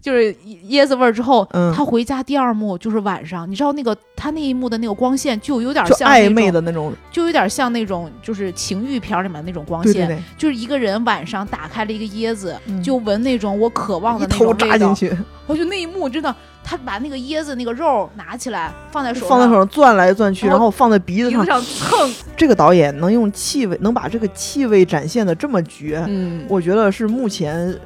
[0.00, 0.34] 就是
[0.68, 1.72] 椰子味儿之后，嗯。
[1.74, 12.82] 他回家第二幕就是晚上，你知道那个他那一幕的那个光线就有点像暧昧的那种，就有点像那种就是情欲片里面那种光线，对对对，就是一个人晚上打开了一个椰子，嗯。
[12.82, 14.66] 就闻那种我渴望的那种味道。
[14.66, 16.34] 扎进去，我就那一幕真的，
[16.64, 21.40] 他把那个椰子那个肉拿起来放在手上，放在手上攥来攥去，然后放在鼻子上。
[21.40, 21.50] 鼻子。
[21.50, 27.78] 上蹭， 这个导演能用气味，能把这个气味展现的这么绝，嗯，我觉得是目前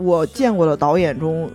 [0.00, 1.50] 我见过的导演中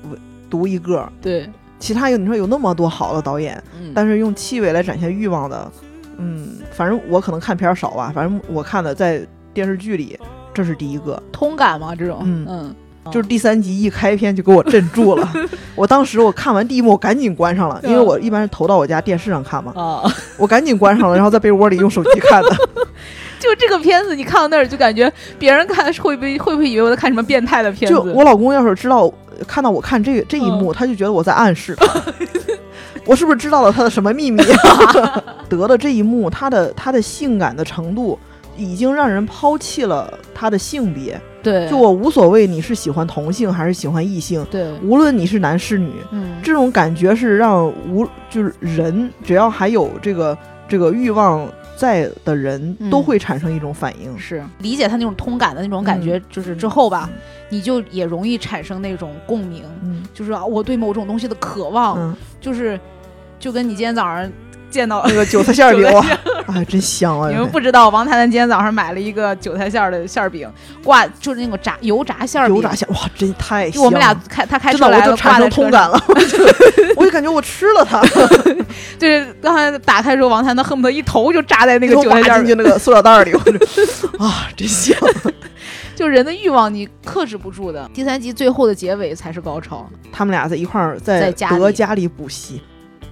[0.49, 1.07] 独一个。
[1.21, 3.91] 对，其他有你说有那么多好的导演，嗯。
[3.93, 5.71] 但是用气味来展现欲望的，
[6.17, 10.17] 嗯，反正我可能看片儿少吧，反正我看的在电视剧里
[10.53, 12.45] 这是第一个，通感嘛，这种，嗯。
[12.47, 12.75] 嗯，
[13.11, 15.31] 就是第三集一开篇就给我镇住了。
[15.75, 20.03] 我当时我看完第一幕，我赶紧关上了，因为我一般是投到我家电视上看嘛，啊，
[20.37, 22.49] 我赶紧关上了，然后在被窝里用手机看的。
[23.45, 27.93] 就这个片子，你看到那儿就感觉别人看会不会会不会以为我在看什么变态的片子？
[27.93, 29.11] 就我老公要是知道
[29.47, 31.75] 看到我看这这一幕，他就觉得我在暗示。
[33.05, 34.41] 我是不是知道了他的什么秘密？
[35.47, 38.17] 得了这一幕，他的他的性感的程度，
[38.57, 41.21] 已经让人抛弃了他的性别。
[41.43, 50.35] 对，就我无所谓你是喜欢同性还是喜欢异性，对，无论你是男是女，嗯，这种感觉是让无就是人只要还有这个
[50.67, 52.89] 这个欲望在的人，嗯。
[52.89, 54.17] 都会产生一种反应。
[54.17, 54.43] 是。
[54.59, 57.09] 理解他那种通感的那种感觉，就是之后吧，
[57.49, 60.03] 你就也容易产生那种共鸣，嗯。
[60.13, 62.79] 就是啊，我对某种东西的渴望，嗯，就是
[63.39, 64.31] 就跟你今天早上
[64.75, 66.05] 见到那个韭菜馅儿饼，哇，
[66.47, 67.29] 哎，真香啊！
[67.31, 70.51] 你们不知道，王太太今天早上买了一个韭菜馅儿的馅儿饼，
[70.83, 73.71] 挂就是那个炸油炸馅儿饼，油炸馅，哇，真太香了！
[73.71, 75.71] 就我们俩开他开车来了，挂在产生同车上。
[75.71, 76.43] 感了， 我就
[76.97, 78.01] 我就感觉我吃了它，
[78.99, 83.57] 就是刚才打开的时候，王太太恨不得一头就扎在那个韭菜馅儿那个塑料袋里，我就
[84.19, 84.93] 啊，真香！
[85.95, 87.89] 就人的欲望你克制不住的。
[87.93, 92.61] 第三集最后的结尾才是高潮，他们俩在一块儿在在家里德家里补习，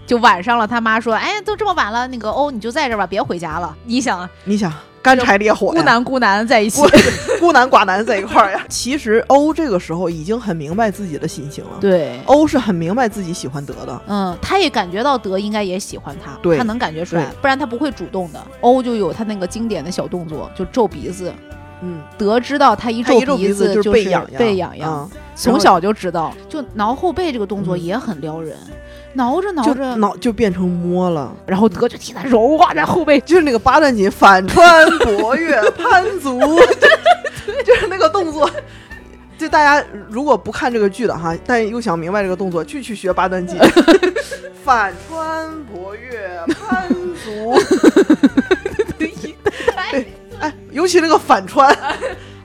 [0.05, 6.81] 就晚上了，他妈说：“哎，都这么晚了，那个哦，你就在这儿吧，别回家了。”你想，你想干柴烈火，孤男孤男在一起。
[6.81, 6.87] 孤，
[7.39, 8.65] 孤男寡男在一块儿呀。
[8.69, 16.57] 其实欧这个时候已经很明白自己的心情了，对，欧是很明白自己喜欢德的，嗯，他也感觉到德应该也喜欢他，对。
[16.57, 18.41] 他能感觉出来，不然他不会主动的。
[18.61, 21.33] 欧就有他那个经典的小动作，就皱鼻子。
[21.81, 27.81] 嗯，德知道他一皱鼻子就是背痒痒，背痒痒，啊从小就知道，就挠后背这个动作嗯。
[27.81, 28.55] 也很撩人，
[29.13, 31.33] 挠着挠着，挠就变成摸了。
[31.45, 36.39] 然后德就替他揉啊，在后背，就是那个八段锦反穿博越 攀足，
[37.65, 38.49] 就是那个动作。
[39.37, 43.57] 就大家如果不看这个剧的哈，但又想明白这个动作，就去学八段锦，
[44.63, 47.59] 反穿博越攀足。
[48.97, 49.11] 对，
[50.39, 51.97] 哎，尤其那个反穿，哎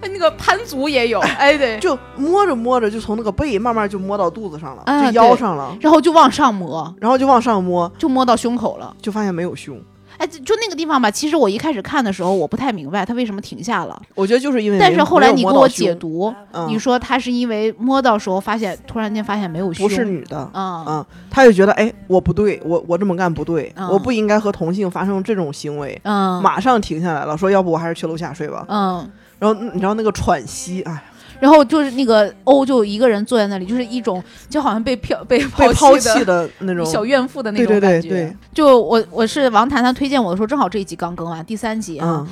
[0.03, 8.94] 那个攀足也有，哎对，就摸着摸着就从那个背慢慢就摸到肚子上了，啊就腰上了，然后就往上摸，然后就往上摸，就摸到胸口了。
[9.01, 9.80] 就发现没有胸。
[10.16, 14.03] 哎，就就那个地方吧，其实我一开始看的时候，我不太明白他为什么停下了。
[14.16, 16.66] 我觉得就是因为但是后来你给我解读，嗯。
[16.66, 20.84] 你说他是因为摸到时候发现，突然间发现没有胸，不是女的，嗯。
[20.88, 23.88] 嗯，他就觉得哎，我不对，我我这么干不对，嗯。
[23.90, 28.64] 我不应该和同性发生这种行为，嗯，马上停下来了，说要不我还是去楼下睡吧。
[28.68, 29.09] 嗯，
[29.39, 31.03] 然后嗯你知道那个喘息，哎，
[31.41, 38.09] 然后就是那个欧就一个人坐在那里，就是一种就好像被飘被被抛弃弃的那种， 小怨妇的那对对种感觉。
[38.09, 42.26] 对对，就我我是王谈谈推荐我的时候，正好这一集刚更完，第三集啊。
[42.26, 42.28] 嗯，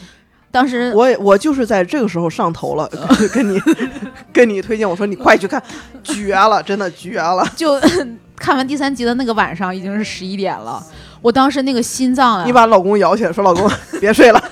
[0.51, 3.61] 当时我也我就是在这个时候上头了，跟跟你
[4.33, 5.63] 跟你推荐，我说你快去看，
[6.03, 7.79] 绝了，真的绝了，就
[8.35, 10.83] 看完第三集的那个晚上已经是十一点了，
[11.23, 14.43] 我当时那个心脏啊，你把老公摇起来，说老公 别睡了，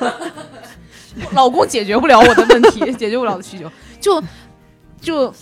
[1.33, 4.23] 老公解决不了我的问题， 解决不了的需求，就
[5.01, 5.33] 就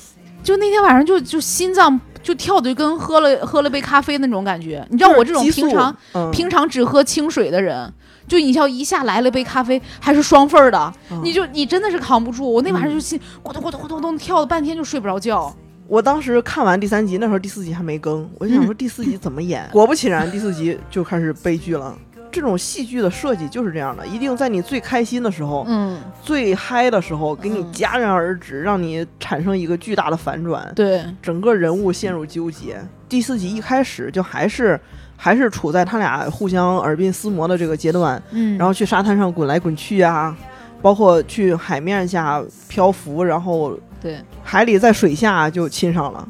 [0.43, 4.87] 就那天晚上就就心脏就跳的就跟喝了喝了杯咖啡那种感觉。
[4.91, 7.93] 你知道我这种平常、嗯平常只喝清水的人，
[8.29, 12.51] 就你像一下来了杯咖啡还是双份儿的，嗯你就你真的是扛不住。
[12.51, 15.55] 我那晚上就心咕咚咕咚咕咚咚跳了半天就睡不着觉。
[15.89, 19.69] 我当时看完第三集，那时候第四集还没更，我就想说第四集怎么演？
[19.73, 21.95] 果不其然，第四集就开始悲剧了。
[22.33, 27.73] 这种戏剧的设计就是这样的，一定在你最开心的时候、嗯，最嗨的时候，给你嗯。
[27.73, 32.81] 戛然而止，让你产生一个巨大的反转，对，整个人物陷入纠结。
[33.09, 34.81] 第四集一开始就还是
[35.17, 40.35] 还是处在他俩互相耳鬓厮磨的这个阶段，嗯，然后去沙滩上滚来滚去啊，
[40.81, 46.29] 包括去海面下漂浮，然后对，海里在水下就亲上了。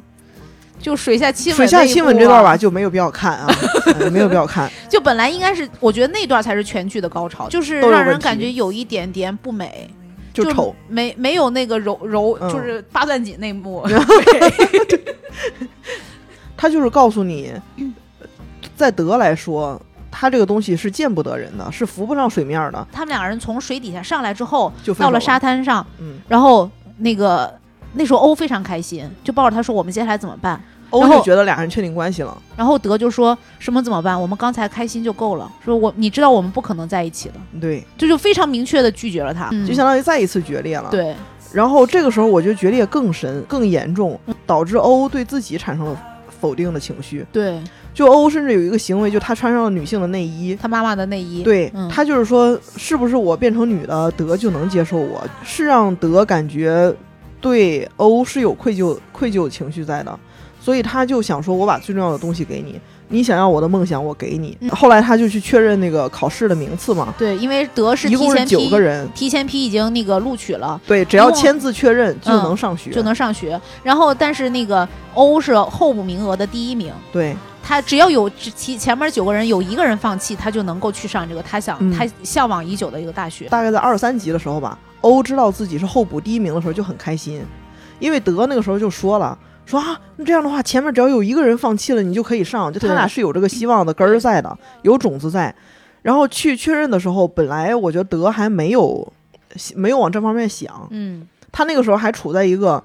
[0.82, 3.46] 就水下亲吻水下亲吻这段吧，就没有必要看啊，
[4.00, 4.68] 嗯没有必要看。
[4.90, 9.88] 就本来应该是，我觉得那段才是全剧的高潮，就是让人感觉有一点点不美，
[10.34, 12.52] 就丑，没没有那个柔柔，嗯。
[12.52, 13.86] 就是八段锦那幕。
[16.56, 17.52] 他就是告诉你，
[18.76, 19.80] 在德来说，
[20.10, 27.52] 他这个东西是见不得人的，是浮不上水面的，他们两个人从水底下上来之后，到了沙滩上，嗯，然后那个
[27.94, 30.62] 那时候欧非常开心，就抱着他说：“我们接下来怎么办
[30.92, 34.20] 欧就觉得俩人确定关系了，？”然后德就说什么怎么办？
[34.20, 41.14] 我们刚才开心就够了，说我你知道我们不可能在一起的，对，这就非常明确的拒绝了他，就相当于再一次决裂了。，对，
[41.52, 46.00] 然后这个时候我觉得决裂更深、更严重，导致欧对自己产生了
[46.40, 47.26] 否定的情绪。
[47.32, 47.60] 对
[47.94, 50.56] 就欧甚至有一个行为，就他穿上了女性的内衣。
[50.60, 55.22] 他妈妈的内衣，对、嗯他就是说，是不是我变成女的，德就能接受我？
[55.44, 56.90] 是让德感觉
[57.38, 60.18] 对欧是有愧疚、愧疚情绪在的，
[60.62, 64.56] 所以他就想说，我把最重要的东西给你，你想要我的梦想，我给你。
[64.60, 70.80] 嗯后来他就去确认那个考试的名次嘛，对，因为德是一共是提前批九个人，提前批已经那个录取了。
[70.86, 83.46] 对，只要签字确认就嗯能上学，就能上学，然后但是那个欧是候补名额的第一名，对，他只要有只其前面九个人有一个人放弃，他就能够去上这个他想、嗯他向往已久的一个大学。
[83.46, 87.42] 大概在二三级的时候吧，欧知道自己是候补第一名的时候就很开心，
[87.98, 95.54] 因为德那个时候就说了，说啊，那这样的话前面只要有一个人放弃了，你就可以上，就他俩是有这个希望的根儿在的，有种子在。
[96.02, 99.12] 然后去确认的时候，本来我觉得德还没有
[99.76, 102.82] 没有往这方面想，嗯，他那个时候还处在一个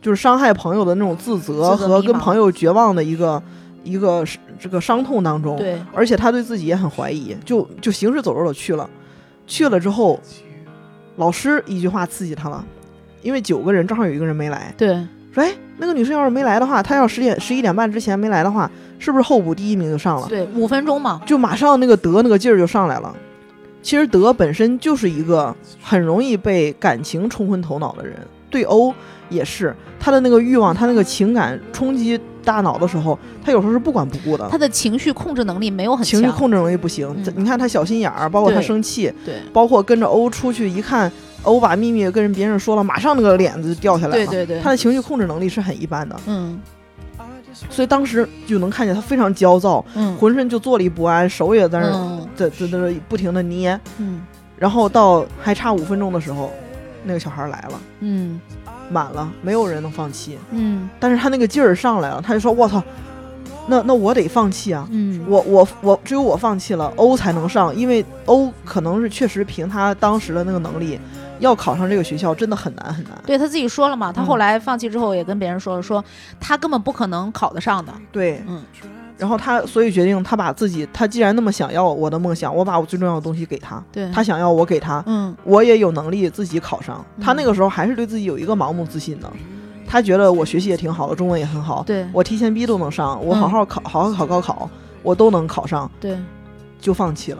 [0.00, 3.42] 就是伤害朋友的那种自责和跟朋友绝望的一个
[3.82, 4.24] 一个
[4.58, 8.88] 这个伤痛当中，对，而且他对自己也很怀疑，就就行尸走肉的去了，
[9.48, 10.20] 去了之后，
[11.16, 12.64] 老师一句话刺激他了，
[13.22, 20.26] 因为九个人正好有一个人没来，对，说哎，那个女生要是没来的话，她要十点十一点半之前没来的话，是不是候补第一名就上了？
[20.28, 23.14] 对，五分钟嘛，就马上那个德那个劲儿就上来了。
[23.82, 28.14] 其实德本身就是一个很容易被感情冲昏头脑的人，
[28.50, 28.94] 对欧
[29.30, 34.46] 也是他的那个欲望，他那个情感冲击大脑的时候，他有时候是不管不顾的。
[34.50, 37.08] 他，的情绪控制能力没有很强，情绪控制能力不行。
[37.16, 37.32] 嗯。
[37.36, 41.10] 你看他小心眼儿，包括他生气，对，包括跟着欧出去一看，
[41.44, 44.26] 欧把秘密跟人别人说了，马上那个脸子就掉下来了。
[44.26, 44.60] 对对对。
[44.60, 46.60] 他的情绪控制能力是很一般的，嗯。
[47.68, 50.16] 所以当时就能看见他非常焦躁，嗯。
[50.16, 53.78] 浑身就坐立不安，手也在那在在在不停的捏。
[53.98, 54.22] 嗯。
[54.56, 56.50] 然后到还差五分钟的时候，
[57.04, 58.38] 那个小孩来了，嗯
[58.90, 60.38] 满了，没有人能放弃。
[60.50, 60.88] 嗯。
[60.98, 62.82] 但是他那个劲儿上来了，他就说：“我操，
[63.66, 64.86] 那那我得放弃啊！
[64.90, 70.98] 嗯，我我我只有我放弃了，欧才能上，因为欧可能是确实凭他当时的那个能力，
[71.38, 73.12] 要考上这个学校真的很难很难。
[73.24, 74.26] 对他自己说了嘛，他嗯。
[74.26, 76.04] 后来放弃之后也跟别人说了，说
[76.40, 78.62] 他根本不可能考得上的，对，嗯
[79.20, 87.04] 然后他所以决定，他把自己，他既然那么想要我的梦想，我把我最重要的东西给他，对，他想要我给他，嗯我也有能力自己考上。
[87.20, 89.30] 他嗯那个时候还是对自己有一个盲目自信的，
[89.86, 94.70] 他觉得我学习也挺好的，中文也很好，对我提前 B 都能上，我好嗯好考，好好考高考，
[95.02, 96.18] 我都能考上，对
[96.80, 97.38] 就放弃了。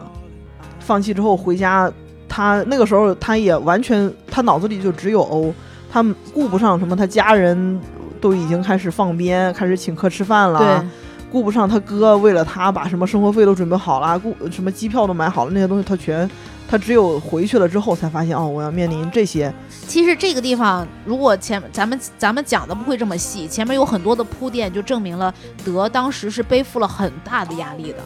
[0.79, 1.91] 放弃之后回家，
[2.29, 5.53] 他那个时候他也完全，他脑子里就只有欧，
[5.91, 6.03] 他
[6.33, 7.79] 顾不上什么，他家人
[8.19, 10.87] 都已经开始放鞭，开始请客吃饭了对。
[11.31, 16.29] 顾不上他哥为了他把什么生活费都准备好了，顾什么机票都买好了，那些东西他全，
[16.71, 19.53] 他只有回去了之后才发现，哦，我要面临这些。
[19.85, 25.33] 其实这个地方，如果前咱们咱们讲的不会这么细，前面有很多的铺垫，就证明了
[25.65, 27.97] 德当时是背负了很大的压力的。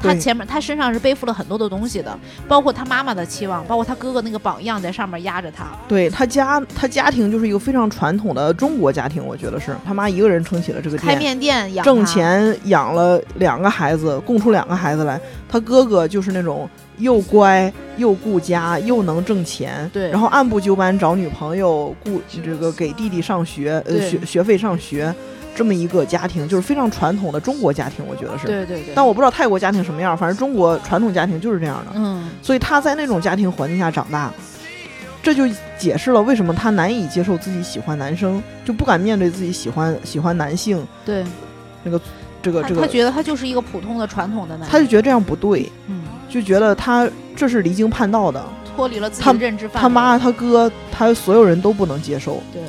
[0.00, 2.16] 他前面他身上是背负了很多的东西的，
[2.46, 5.66] 包括他妈妈的期望，包括他哥哥那个榜样在上面压着他。
[5.88, 15.20] 对他家，他家庭就是一个非常传统的中国家庭，我觉得是他妈一个人撑起了这个店，开面店养挣，钱养了两个孩子，供出两个孩子来。
[15.48, 16.70] 他哥哥就是那种
[17.02, 25.14] 又乖又顾家又能挣钱，对然后按部就班找女朋友，顾这个给弟弟上学，呃学学费上学，
[25.54, 28.46] 这么一个家庭，就是非常传统的中国家庭，我觉得是。
[28.46, 28.94] 对对对。
[28.94, 31.92] 但我不知道泰国家庭什么样，反正中国传统家庭就是这样的。
[31.96, 34.32] 嗯所以他在那种家庭环境下长大，
[35.22, 35.44] 这就
[35.78, 41.24] 解释了为什么他难以接受自己喜欢男生，就不敢面对自己喜欢喜欢男性对，
[41.84, 42.00] 那个
[42.40, 46.02] 这个这个，他他觉得他就是一个普通的传统的男，他就觉得这样不对，嗯
[46.32, 47.06] 就觉得他
[47.36, 48.42] 这是离经叛道的，
[48.74, 49.80] 脱离了自己他的认知范围。
[49.82, 52.42] 他妈他哥他所有人都不能接受。
[52.50, 52.62] 对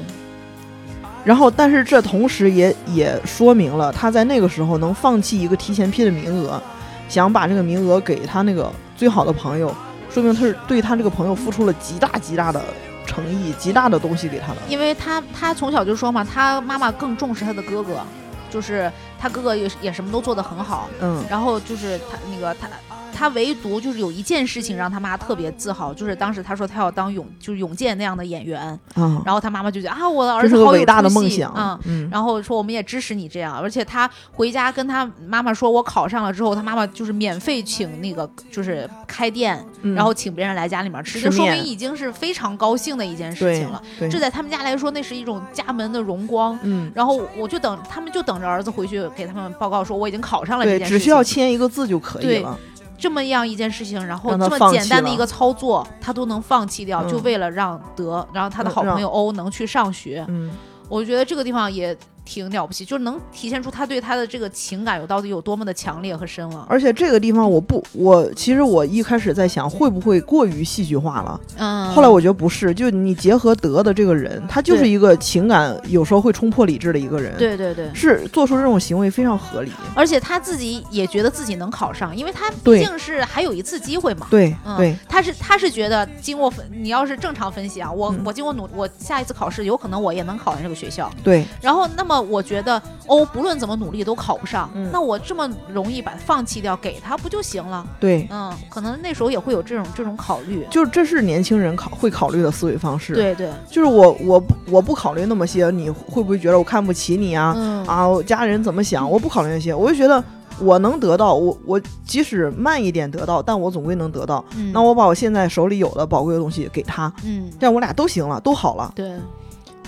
[1.23, 6.61] 然后，但是这同时也也说明了他在那个时候能放弃一个提前批的名额，
[7.07, 9.73] 想把这个名额给他那个最好的朋友，
[10.09, 12.61] 说明他是对他这个朋友付出了极大极大的
[13.05, 14.57] 诚意，极大的东西给他的。
[14.67, 18.01] 因为他他从小就说嘛，他妈妈更重视他的哥哥，
[18.49, 22.67] 就是他哥哥也也什么都做得很好，嗯，然后就是他那个他
[23.13, 28.61] 他唯独就是有一件事情让他妈特别自豪，就是当时他说他要当永就是永健那样的演员，
[28.95, 31.79] 啊，然后他妈妈就觉得啊我的儿子好伟大的出息梦想啊。
[31.85, 43.81] 嗯，然后说我们也支持你这样，而且他回家跟他妈妈说，我考上了之后，他妈妈就是免费请那个就是开店，嗯然后请别人来家里面吃，吃这说明已经是非常高兴的一件事情了。
[44.09, 46.57] 这在他们家来说，那是一种家门的荣光。
[46.63, 50.97] 嗯，然后我就等他们就等着儿子回去给他们报告说我已经考上了这，件事情。
[50.97, 52.57] 只需要签一个字就可以对了。
[53.03, 57.09] 这么样一件事情，然后这么简单的一个操作，他都能放弃掉，嗯。
[57.11, 60.23] 就为了让德，然后他的好朋友欧能去上学。
[60.29, 60.49] 嗯，
[60.87, 61.93] 我觉得这个地方也
[62.25, 66.65] 挺了不起，就是能体现出他对他的这个情感有到底有多么的强烈和深了。
[66.69, 79.71] 而且这个地方我不，我其实我一开始在想会不会过于戏剧化了，嗯，后来我觉得不是，就你结合德的这个人，他就是一个情感有时候会冲破理智的一个人，，对对对，是做出这种行为非常合理。
[79.95, 84.27] 而且他自己也觉得自己能考上，因为他毕竟是还有一次机会嘛。
[84.29, 91.11] 对嗯对，他是他是觉得经过分，你要是正常分析啊，我、嗯我经过努，我下一次考试有可能我也能考上这个学校。
[91.23, 97.85] 对，然后，那么我觉得欧不论怎么努力都考不上，嗯那我这么容易把它放弃掉，给他不就行了？
[97.99, 100.65] 对，嗯，可能那时候也会有这种这种考虑。
[100.69, 107.53] 就是这是年轻人考会考虑的思维方式。，对对，就是我我我不考虑那么些，你会不会觉得我看不起你啊？
[107.55, 109.09] 嗯啊，我家人怎么想？
[109.09, 110.23] 我不考虑那些，我就觉得
[110.59, 114.43] 我能得到，我我即使慢一点得到，但我总归能得到。
[114.55, 118.91] 嗯那我把我现在手里有的宝贵的东西给他，嗯，这样我俩都行了，都好了。
[118.95, 119.13] 对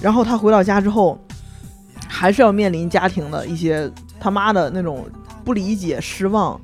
[0.02, 1.18] 然后他回到家之后，
[2.08, 5.06] 还是要面临家庭的一些他妈的那种
[5.44, 6.60] 不理解、失望。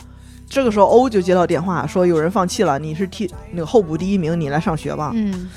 [0.50, 5.12] 这个时候，欧就接到电话说有人放弃了，你是替那个候补第一名，你来上学吧。
[5.14, 5.50] 嗯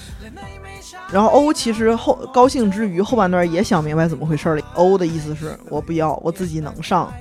[1.11, 4.63] 然后欧其实后高兴之余，后半段也想明白怎么回事了。
[4.75, 7.13] 欧的意思是我不要，我自己能上。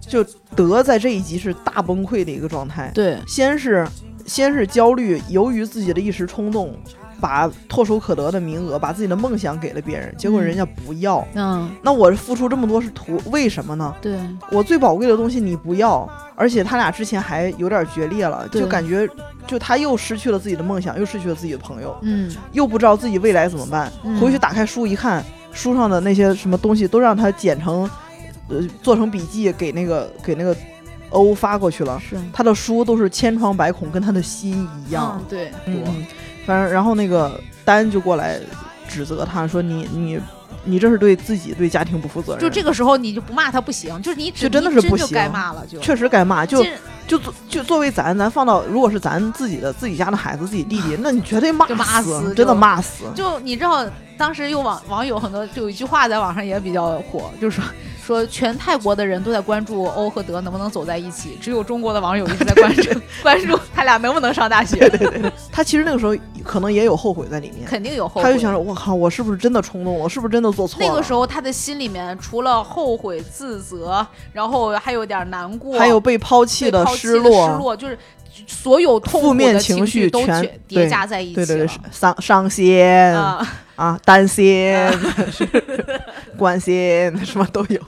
[0.00, 0.22] 就
[0.54, 3.86] 德在这一集是大崩溃的一个状态，对，先是
[4.26, 6.76] 先是焦虑，由于自己的一时冲动，
[7.20, 11.26] 把唾手可得的名额，把自己的梦想给了别人，结果嗯人家不要。
[11.34, 13.94] 嗯那我付出这么多是图为什么呢？
[14.00, 14.18] 对
[14.50, 19.08] 我最宝贵的东西你不要，而且他俩之前还有点决裂了，就感觉
[19.46, 23.92] 就他又失去了自己的梦想，又失去了自己的朋友，嗯又不知道自己未来怎么办。
[24.04, 27.88] 嗯回去打开书一看，书上的那些什么东西都让他剪成，
[28.48, 30.56] 呃，做成笔记给那个给那个
[31.10, 32.00] 欧发过去了。
[32.00, 35.18] 是他的书都是千疮百孔，跟他的心一样。
[35.20, 36.06] 嗯对嗯，嗯
[36.46, 38.38] 反正然后那个丹就过来
[38.88, 40.20] 指责他说你你
[40.64, 42.40] 你这是对自己对家庭不负责任。
[42.40, 46.64] 就这个时候你就不骂他不行，就是你只就真的是不行该骂了，就确实该骂，就
[47.06, 51.66] 就作就作为咱，咱放到如果是咱自己的自己家的孩子、自己弟弟，那你绝对骂
[52.02, 53.04] 死真的骂死。
[53.14, 53.86] 就你知道，
[54.16, 57.64] 当时有网网友很多，就有一句话在网上也比较火，就是说
[58.04, 64.90] 说全泰国的人都在关注欧和德能不能走在一起，只有中国的网友一直在关注 关注他俩能不能上大学，
[65.50, 68.22] 他其实那个时候可能也有后悔在里面，肯定有后悔。
[68.22, 70.00] 他就想着我靠，我是不是真的冲动了？
[70.04, 70.86] 我是不是真的做错了？
[70.86, 77.98] 那个时候他的心里面除了后悔、自责，然后还有点难过，还有被抛弃的失落，失落就是
[78.46, 81.46] 所有痛苦负面的情绪都叠对加在一起了。
[81.46, 84.74] 对对对，伤伤心啊，啊，担心、
[86.36, 86.74] 关心，
[87.24, 87.80] 什么都有，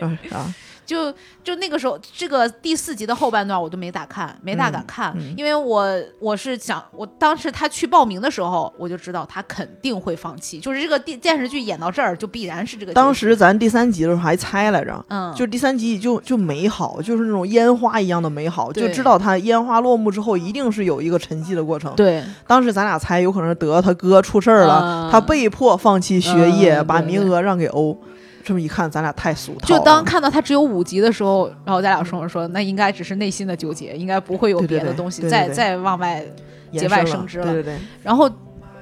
[0.00, 0.52] 嗯啊，
[0.84, 1.12] 就
[1.42, 5.88] 就那个时候，这个第四集的后半段我都没咋看，没大敢嗯看，嗯因为我
[6.20, 12.92] 我是想，我当时他去报名的时候，我就知道他肯定会放弃，就是这个电电视剧演到这儿，就必然是这个。
[12.92, 15.04] 当时咱第三集的时候还猜来着。
[15.08, 21.94] 嗯，就第三集就就美好，就是那种烟花一样的美好，就知道他烟花落幕之后一定是有一个沉寂的过程。
[21.94, 27.96] 对当时咱俩猜有可能是德他哥出事儿了，嗯他被迫放弃学业，嗯把名额让给欧。
[28.44, 29.66] 这么一看，咱俩太俗套了。
[29.66, 36.24] 就当看到他只有五集的时候，然后咱俩说说，那应该只是内心的纠结，应该不会有别的东西再再往外。
[36.72, 38.28] 节外生枝了对对对，然后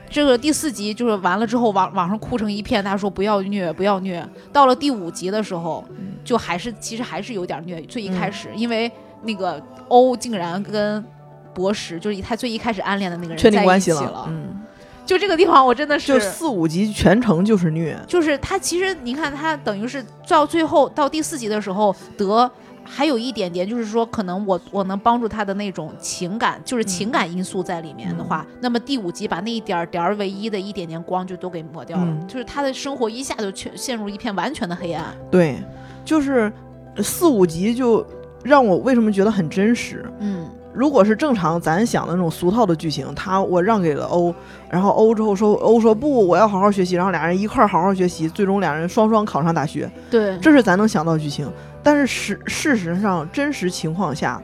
[0.09, 4.27] 这个第四集就是完了之后，网网上哭成一片，他说不要虐，不要虐。
[4.51, 5.85] 到了第五集的时候，
[6.25, 7.83] 就还是其实还是有点虐。
[7.83, 8.91] 最一开始，因为
[9.25, 11.05] 那个欧竟然跟
[11.53, 13.99] 博士，就是他最一开始暗恋的那个人确定在一关系了。
[13.99, 14.25] 起了。
[14.31, 14.62] 嗯，
[15.05, 17.99] 就这个地方，我真的是就四五集全程就是虐。
[18.07, 22.51] 就是他其实你看他等于是到最后到第四集的时候得。
[22.85, 35.07] 还有一点点，就是说，可能我我能帮助他的那种情感，就是情感因素在里面的话，那么第五集把那一点点儿唯一的一点点光就都给抹掉了，嗯就是他的生活一下就全陷入一片完全的黑暗。
[35.31, 35.63] 对，
[36.05, 36.53] 就是
[36.97, 38.05] 四五集就
[38.43, 40.05] 让我为什么觉得很真实。
[40.19, 44.35] 嗯，如果是正常咱想的那种俗套的剧情，他我让给了欧，
[44.71, 51.51] 然后欧之后说欧说不，我要好好学习，然后俩人一块儿好好学习，最终俩人双双考上大学，对，这是咱能想到的剧情。
[51.83, 54.43] 但是事事实上，真实情况下，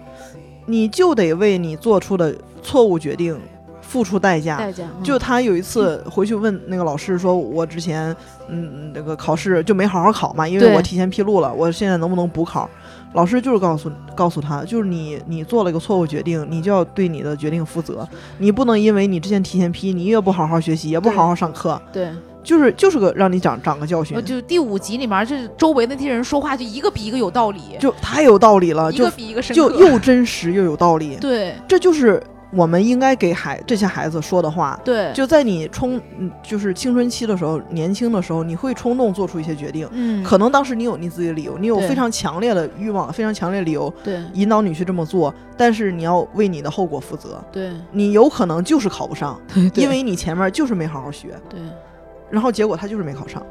[0.66, 3.40] 你就得为你做出的错误决定
[3.80, 4.58] 付出代价。
[4.58, 8.14] 代价嗯就他有一次回去问那个老师说，我之前
[8.48, 12.68] 嗯那个考试就没好好考嘛，因为我提前披露了，我现在能不能补考？
[13.14, 18.06] 老师就是告诉告诉他，就是你你做了一个错误决定，你就要对你的决定负责，
[18.38, 22.10] 你不能因为你之前提前批，你越不好好学习，也不好好上课，对，
[22.42, 24.16] 就是就是个让你长长个教训。
[24.16, 29.76] 我，就第五集里面，就是周围那些人说话就一个比一个有道理，就太有道理了，一就个比一个深就刻。
[29.76, 31.54] 又真实又有道理，对。
[31.66, 34.78] 这就是我们应该给孩这些孩子说的话。
[34.84, 39.88] 对，就在你冲，嗯，就是青春期的时候，年轻的时候，你会冲动做出一些决定。
[39.92, 47.42] 嗯，可能当时你有你自己的理由，你有非常强烈的欲望，非常强烈的理由对引导你去这么做，但是你要为你的后果负责。
[47.52, 51.60] 对你有可能就是考不上， 对，因为你前面就是没好好学，对
[52.30, 53.42] 然后结果他就是没考上，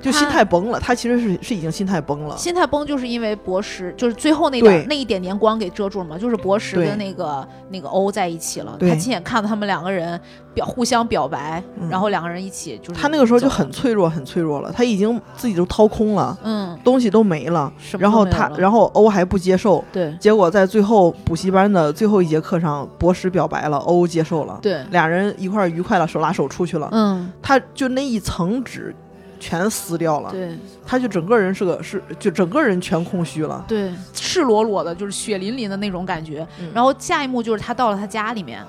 [0.00, 0.78] 就心态崩了。
[0.80, 2.36] 他其实是是已经心态崩了。
[2.36, 10.18] 心态崩，就是因为博士，就是最后那点那一点点光给遮住了嘛，就是博士对跟那个那个欧在一起了，他亲眼看到他们两个人
[10.54, 17.72] 表互相表白，嗯然后两个人一起就是他那个时候就很脆弱，很脆弱了，他已经自己都掏空了，嗯，东西都没了。
[17.98, 26.88] 然后他，然后欧还不接受，对结果在最后补习班的最后一节课上，博士表白了，欧接受了，对，俩人一块儿愉快的手拉手出去了。
[26.92, 28.94] 嗯他就那一层纸
[29.40, 30.56] 全撕掉了，对。
[30.86, 33.64] 他就整个人是个是就整个人全空虚了。
[33.66, 36.46] 对，赤裸裸的，就是血淋淋的那种感觉。
[36.60, 36.70] 嗯。
[36.74, 38.62] 然后下一幕就是他到了他家里面，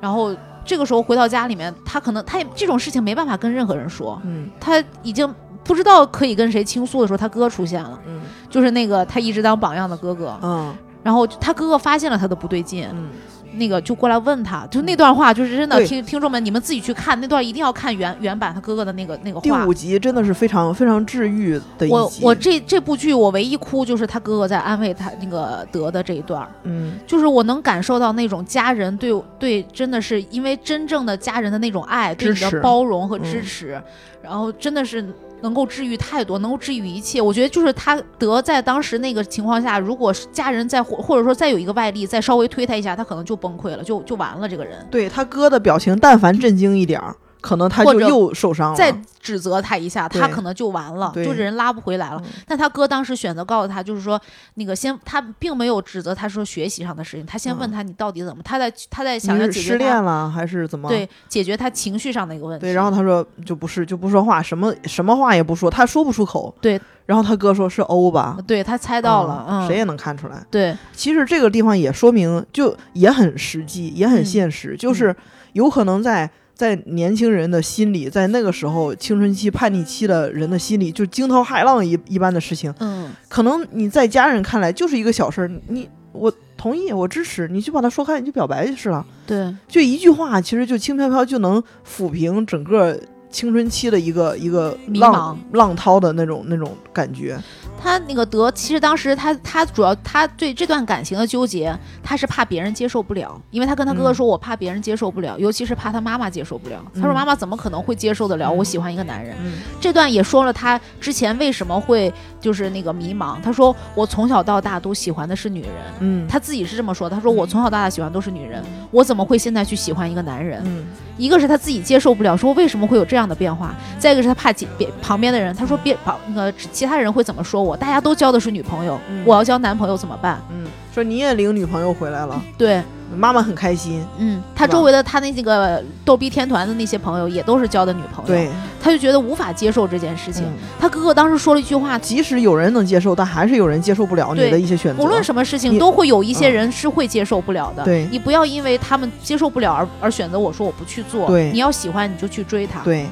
[0.00, 5.34] 然后这个时候回到家里面，他可能他也这种事情没办法跟任何人说，嗯，他已经
[5.64, 8.20] 不知道可以跟谁倾诉的时候，他哥出现了，嗯。
[8.50, 10.38] 就是那个他一直当榜样的哥哥。
[10.42, 10.74] 嗯。
[11.02, 13.08] 然后他哥哥发现了他的不对劲，嗯，
[13.54, 19.42] 那个就过来问他，就那段话，就是真的，听听众们你们自己去看那段，一定要看原原版他哥哥的那个那个话。
[19.42, 19.74] 第五。
[19.80, 21.94] 集真的是非常非常治愈的一集。
[21.94, 26.98] 我我这这部剧我唯一哭就是他哥哥在安慰他那个德的这一段，嗯。
[27.06, 33.42] 就是我能感受到那种家人对对，真的是因为真正的家人的那种爱，对你的包容和支嗯。
[33.42, 33.82] 持，
[34.22, 35.02] 然后真的是
[35.42, 37.20] 能够治愈太多，能够治愈一切。
[37.20, 44.48] 我觉得就是他得在当时那个情况下，如果是家人再或或者说再有一个外力再稍微推他一下，他可能就崩溃了，就就完了。
[44.48, 48.76] 这个人对他哥的表情，但凡震惊一点儿，可能他就又受伤了。
[48.76, 52.20] 再指责他一下，他可能就完了，对就人拉不回来了。
[52.24, 54.20] 嗯但他哥当时选择告诉他，就是说
[54.54, 60.88] 那个先，他并没有指责他说学习上的事情，他先问嗯他你到底怎么，他在他在想要解决失恋了还是怎么？
[60.88, 62.62] 对解决他情绪上的一个问题。
[62.62, 66.54] 对，然后他说就不是就不说话，什么什么话也不说，他说不出口。
[66.60, 70.44] 对，然后他哥说是欧吧，对他猜到了，嗯，谁也能看出来。
[70.50, 75.14] 对其实这个地方也说明，就也很实际，也很嗯现实，就是
[75.52, 76.28] 有可能在
[76.60, 83.10] 在年轻人的心里，在那个时候青春期叛逆期的人的心里，就惊涛骇浪一一般的事情，嗯。
[83.30, 89.56] 可能你在家人看来就是一个小事儿，你我同意，我支持，你去把它说开，你就表白就是了，对。
[89.66, 93.00] 就一句话，其实就轻飘飘就能抚平整个
[93.30, 97.38] 青春期的一个一个浪浪涛的那种那种感觉。
[97.82, 106.76] 他那个德，其实当时他他主要他对这段感情的纠结，他是怕别人接受不了，因为他跟他哥哥嗯说，我怕别人接受不了，尤其是怕他妈妈接受不了。
[106.94, 109.34] 他说嗯妈妈怎么可能会接受得了嗯我喜欢一个男人？
[109.42, 113.40] 嗯这段也说了他之前为什么会就是那个迷茫。
[113.42, 117.16] 他说我从小到大都喜欢的是女人，嗯，他自己是这么说的。
[117.16, 120.62] 他说我从小到大喜欢都是女人，我怎么会现在去喜欢一个男人？
[120.66, 123.68] 嗯一个是他自己接受不了，说为什么会有这样的变化；
[123.98, 127.69] 再一个是他怕别别旁边的人，他说别旁那个其他人会怎么说我？
[127.76, 130.40] 大家都交的是女朋友，嗯我要交男朋友怎么办？
[130.50, 130.64] 嗯，
[130.94, 132.82] 说你也领女朋友回来了，对，
[133.16, 134.04] 妈妈很开心。
[134.18, 138.48] 嗯，他周围的他那几个逗逼天团的那些朋友也都是交的女朋友，对，
[138.80, 140.44] 他就觉得无法接受这件事情。
[140.44, 145.02] 嗯他哥哥当时说了一句话，即使有人能接受，但还是有人接受不了你对的一些选择。
[145.02, 147.84] 无论什么事情都会有一些嗯人是会接受不了的。
[147.84, 151.26] 对你不要因为他们接受不了而而选择我说我不去做。
[151.26, 152.80] 对你要喜欢你就去追他。
[152.80, 153.06] 对，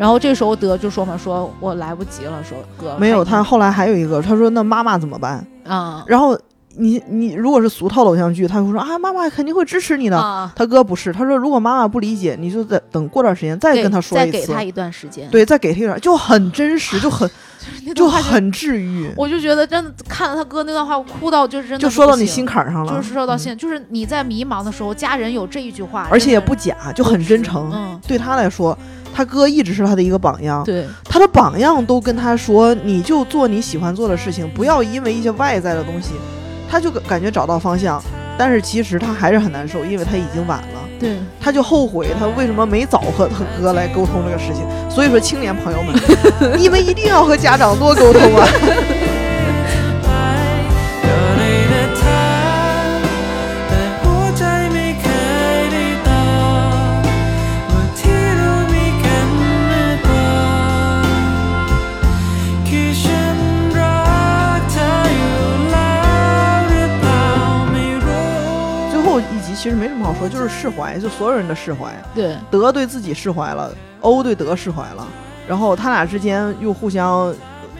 [0.00, 5.46] 然后这时候德就说嘛，说我来不及了，说哥没有他后来还有一个，他说那妈妈怎么办？
[5.66, 6.34] 啊然后
[6.76, 10.16] 你你如果是俗套的偶像剧，他会说啊妈妈肯定会支持你的。
[10.16, 14.32] 啊，他哥不是，他说如果妈妈不理解，你就再等过段时间再跟他说一次。
[14.32, 17.30] 再给他一段时间。，对，再给他一段，就很真实，就很
[17.94, 22.96] 就很治愈，我就觉得真的看了他哥那段话，我哭到就是真的就说到你心坎上了。
[22.96, 27.70] 就是说到嗯现，就是你在迷茫的时候，家人有这一句话，而且也不假，就很真诚。
[27.70, 28.76] 嗯，对他来说，
[29.20, 30.64] 他哥一直是他的一个榜样。
[30.64, 36.12] 对，他的榜样都跟他说：“你就做你喜欢做的事情，不要因为一些外在的东西。”
[36.70, 38.02] 他就感觉找到方向，
[38.38, 40.80] 但是其实他还是很难受，因为他已经晚了。
[40.98, 44.64] 对，他就后悔他为什么没早和他哥来沟通这个事情。
[44.88, 45.94] 所以说，青年朋友们，
[46.58, 48.48] 你们一定要和家长多沟通啊！
[69.60, 71.92] 其实没什么好说，就是释怀，就所有人的释怀。
[72.14, 75.06] 对，德对自己释怀了，欧对德释怀了，
[75.46, 77.30] 然后他俩之间又互相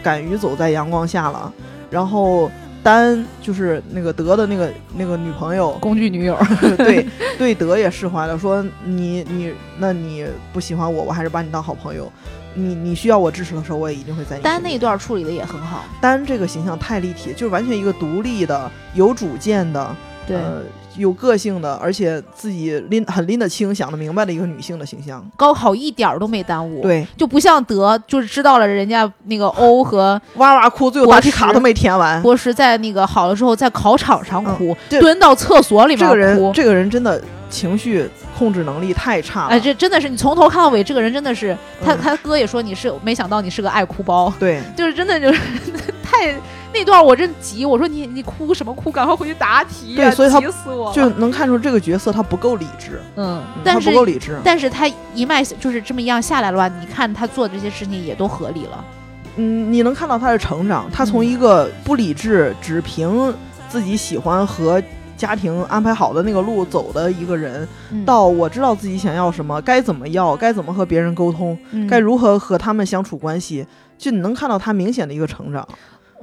[0.03, 1.51] 敢于走在阳光下了，
[1.89, 2.51] 然后
[2.83, 6.37] 丹就是那个德的那个那个女朋友，工具女友，
[6.77, 7.07] 对
[7.39, 12.11] 对德也释怀了，说你你那你不喜欢我，我还是把你当好朋友，
[12.53, 14.43] 你你需要我支持的时候，我也一定会在你。
[14.43, 19.95] 丹那一段处理的也很好，丹这个形象太立体，就是完全一个独立的、有主见的，
[20.27, 20.61] 对，呃，
[20.97, 25.25] 有个性的，而且自己拎很拎得清、想得明白的一个女性的形象。
[25.37, 32.21] 高考一点儿都没耽误，，对，就不像德，就是知道了人家那个 欧和 哇哇哭，最后答题卡都没填完。
[32.21, 36.51] 博士在那个好了之后，在考场上哭，这蹲到厕所里面这个人，哭。
[36.53, 39.49] 这个人真的情绪控制能力太差了。
[39.49, 45.39] 哎，这真的是你从头看到尾，这个人真的是他，嗯他哥也说你是，没想到你是个爱哭包，对，就是真的就是
[46.03, 46.33] 太
[46.73, 50.93] 那段我真急，我说你你哭什么哭，赶快回去答题呀、对所以他急死我了。
[50.93, 54.39] 就能看出这个角色他不够理智，嗯，嗯他但是不够理智。
[54.43, 56.67] 但是他一脉就是这么一样下来的话？
[56.67, 58.85] 你看他做的这些事情也都合理了。
[59.35, 63.33] 嗯，你能看到他的成长，他从嗯一个不理智、只凭
[63.67, 64.81] 自己喜欢和
[65.17, 73.65] 家庭安排好的那个路走的一个人，嗯到我知道自己想要什么，该怎么要，该怎么和别人沟通，嗯该如何和他们相处关系，
[73.97, 75.67] 就你能看到他明显的一个成长。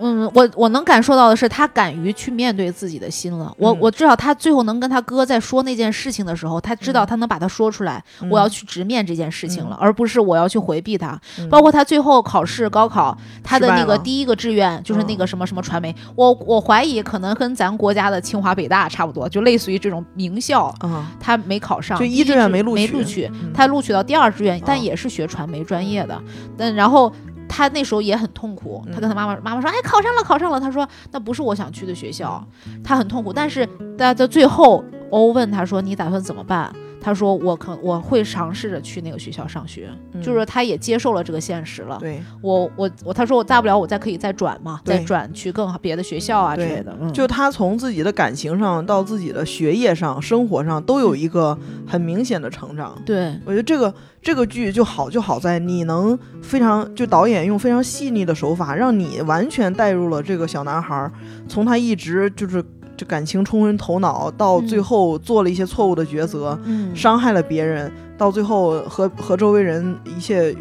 [0.00, 3.52] 嗯，我我能感受到的是，他敢于去面对自己的心了。
[3.58, 3.78] 我嗯。
[3.80, 8.30] 我至少他最后能跟他哥在说那件事情的时候，他知道他能把它说出来，嗯。
[8.30, 11.20] 我要去直面这件事情了，而不是我要去回避他。
[11.38, 11.48] 嗯。
[11.48, 20.72] 包括他最后考试高考，他的那个第一个志愿就是那个什么什么传媒，我我怀疑可能跟咱国家的清华北大差不多，就类似于这种名校。
[20.80, 23.52] 啊，他没考上，就一志愿没没录取录取，嗯。
[23.52, 26.20] 他录取到第二志愿，但哦也是学传媒专业的。
[26.56, 27.12] 但然后
[27.48, 32.46] 他那时候也很痛苦，他跟他妈妈妈妈说：“哎，考上了，考上了。”他说：“那不是我想去的学校。”
[32.84, 41.96] 他很痛苦，但是在在最后，欧问他说：“你打算怎么办？”他说：“我可我会尝试着去那个学校上学，嗯就是他也接受了这个现实了。
[42.00, 46.96] 对，我我我，他说我大不了我再可以再转嘛，再转去更好别的学校啊之类的。
[47.00, 53.00] 嗯，就他从自己的感情上到自己的学业上、生活上都有一个很明显的成长。
[53.06, 61.12] 对，我觉得这个这个剧就好就好在你能非常就导演用非常细腻的手法，让你完全带入了这个小男孩儿，
[61.46, 62.62] 从他一直就是
[62.98, 64.84] 这感情冲昏头脑，到最嗯。
[64.84, 70.54] 后做了一些错误的抉择，嗯，伤害了别人，到最后和和周围人一切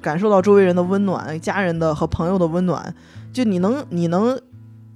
[0.00, 2.94] 感受到周围人的温暖、家人的和朋友的温暖，
[3.32, 4.38] 就你能你能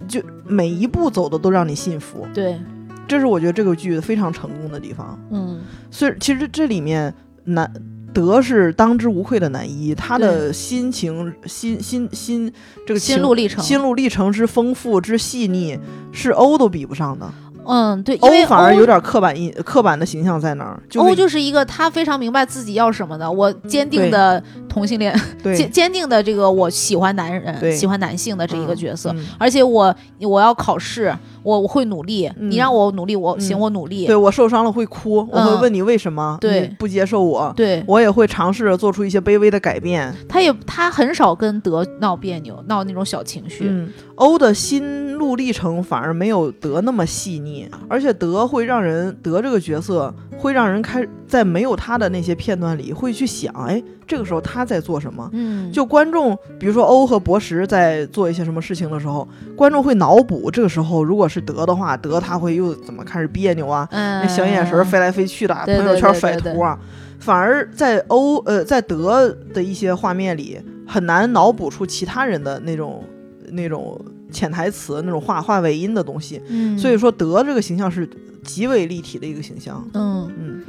[0.07, 2.61] 就每一步走的都让你信服，对，
[3.09, 5.19] 这是我觉得这个剧非常成功的地方。
[5.31, 5.61] 嗯。
[5.91, 7.13] 虽其实这里面
[7.45, 7.71] 男
[8.13, 12.53] 德是当之无愧的男一，他的心情、心心心
[12.87, 15.79] 这个心路历程，心路历程之丰富之细腻，
[16.13, 17.29] 是欧都比不上的。
[17.65, 36.39] 嗯，对，欧反而有点刻板印刻板的形象在那儿，欧是就是一个他非常明白自己要什么的，我坚定的同性恋，对坚坚定的这个我喜欢男人，喜欢男性的这一个角色，嗯而且我我要考试，我我会努力，嗯你让我努力，我嗯行，我努力，对我受伤了会哭，我会嗯问你为什么，
[36.79, 40.15] 不接受我，对我也会尝试着做出一些卑微的改变。
[40.29, 55.29] 他也他很少跟德闹别扭，闹那种小情绪，嗯，欧的心路历程反而没有德那么细腻，而且德会让人德这个角色会让人开在没有他的那些片段里会去想，哎，这个时候他在做什么？
[55.33, 59.27] 嗯，就观众，比如说欧和博石在做一些什么事情的时候，
[59.57, 60.51] 观众会脑补。
[60.51, 63.87] 这个时候，如果是德的话，德他会又怎么开始别扭啊？
[63.91, 66.79] 嗯，那小眼神儿飞来飞去的，对朋友圈甩图啊。
[67.19, 73.05] 反而在欧呃在德的一些画面里，很难脑补出其他人的那种
[73.53, 73.97] 那种
[74.33, 76.43] 潜台词、那种话话尾音的东西。
[76.49, 78.09] 嗯，所以说，德这个形象是
[78.43, 79.87] 极为立体的一个形象。
[79.95, 80.65] 嗯，嗯，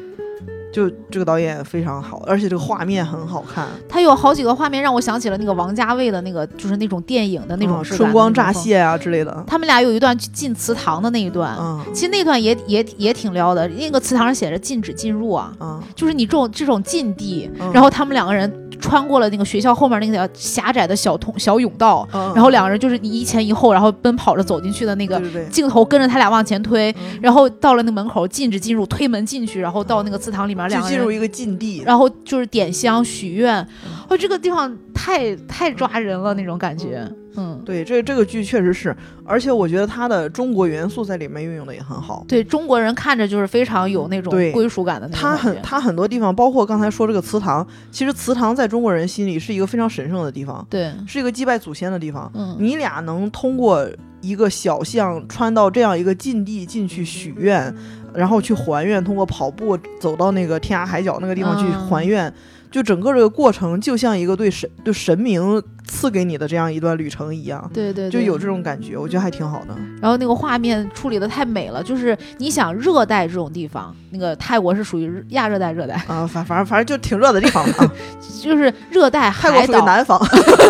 [0.74, 9.43] 就这个导演非常好，而且这个画面很好看，他有好几个画面让我想起了那个王家卫的那个，就是那种电影的那种嗯春光乍泄啊之类的。
[9.45, 11.80] 他们俩有一段进祠堂的那一段，嗯。
[11.93, 13.67] 其实那段也也也挺撩的。
[13.67, 17.71] 那个祠堂上写着禁止进入啊，嗯，就是你这种这种禁地，嗯。
[17.71, 22.34] 然后他们两个人穿过了那个学校后面那条狭窄的小通小甬道，嗯。
[22.34, 25.21] 然后两个人就是你一前一后，然后奔跑着走进去的那个
[25.51, 27.19] 镜头跟着他俩往前推，嗯。
[27.21, 31.84] 然后到了那门口禁止进入，推门进去，然后到那个祠堂里面，两个人就进入一个禁地。
[31.86, 33.55] 然后就是点香许愿，
[33.86, 37.61] 嗯哦，这个地方太太抓人了那种感觉，嗯。
[37.66, 42.26] 对，这这个剧确实是，而且我觉得它的中国元素在里面运用的也很好。
[42.28, 45.38] 对中国人看着就是非常有那种归属感的那种它。
[45.38, 52.30] 很它很多地方，包括刚才说这个祠堂，其实祠堂在中国人心里是一个非常神圣的地方，对，是一个祭拜祖先的地方。
[52.34, 53.88] 嗯，你俩能通过
[54.20, 57.74] 一个小巷穿到这样一个禁地进去许愿，
[58.16, 61.88] 然后去还愿，通过跑步走到那个天涯海角那个地方去嗯。
[61.88, 62.34] 还愿，
[62.74, 67.69] 就整个这个过程就像一个对神对神明赐给你的这样一段旅程一样。
[67.71, 69.76] 对对，对就有这种感觉，我觉得还挺好的。
[70.01, 77.93] 然后那个画面处理的太美了，就是你想热带这种地方，那个泰国是属于亚热带、热带，啊，反反正反正就挺热的地方啊。
[78.41, 80.19] 就是热带泰国海岛，属于南方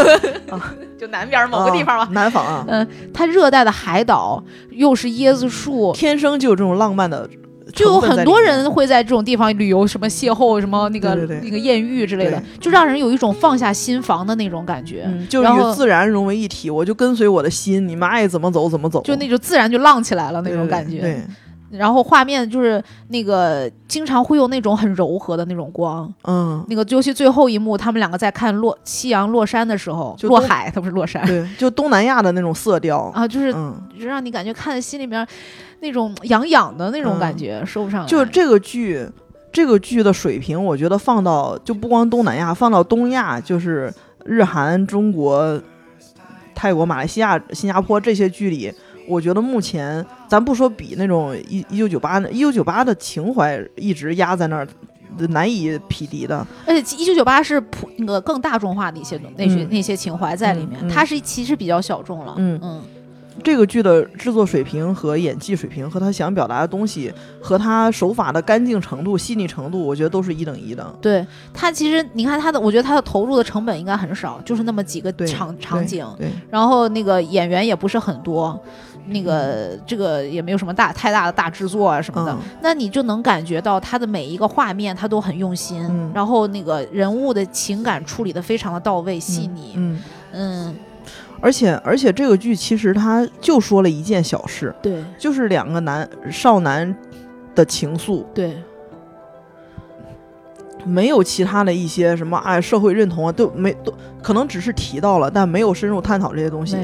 [0.99, 2.03] 就南边某个地方吧。
[2.03, 7.29] 啊南方啊，嗯，它热带的海岛又是椰子树，天生就有这种浪漫的，
[7.73, 8.39] 就有很多。
[8.43, 20.99] 人会在这种地方旅游，什么邂逅，什么那个那个艳遇之类的，就让人有一种放下心防的那种感觉，嗯，就与自然融为一体，我就跟随我的心，你们爱怎么走怎么走，就那种自然就浪起来了那种感觉。
[20.99, 21.21] 对，
[21.73, 33.51] 然后画面就是那个经常会有那种很柔和的那种光，嗯，那个尤其最后一幕，他们两个在看落夕阳落山的时候，落海，它不是落山对，就东南亚的那种色调，啊，就是
[33.99, 35.27] 让你感觉看心里面
[35.79, 38.07] 那种痒痒的那种感觉，说不上来。
[38.07, 39.07] 就这个剧，
[39.51, 43.93] 这个剧的水平，我觉得放到就不光东南亚，放到东亚，就是
[44.23, 45.59] 日韩、中国、
[46.53, 48.71] 泰国、马来西亚、新加坡这些剧里。
[49.07, 54.67] 我觉得目前，咱不说比那种一一九九八一九九八的情怀一直压在那儿，
[55.29, 56.45] 难以匹敌的。
[56.65, 62.35] 而且一九九八是普那个更大众化的一些那些、嗯那些情怀在里面，嗯嗯它是其实比较小众了。
[62.37, 62.81] 嗯嗯
[63.43, 70.95] 这个剧的制作水平和演技水平，和他想表达的东西，和他手法的干净程度、细腻程度，我觉得都是一等一的。
[71.01, 76.05] 对他其实你看他的，我觉得他的投入的成本应该很少，就是那么几个场场景，
[76.51, 78.57] 然后那个演员也不是很多。
[79.07, 82.39] 那个这个也没有什么大太大的大制作啊什么的，嗯。
[82.61, 86.11] 那你就能感觉到他的每一个画面，他都很用心，嗯。
[86.13, 90.01] 然后那个人物的情感处理的非常的到位细腻，嗯，
[90.31, 90.75] 嗯，
[91.41, 95.03] 而且而且这个剧其实他就说了一件小事，对。
[95.17, 96.95] 就是两个男少男
[97.53, 98.57] 的情愫，对，
[100.85, 106.77] 没有其他的一些什么哎社会认同啊，都没都可能只是提到了，但没有深入探讨这些东西。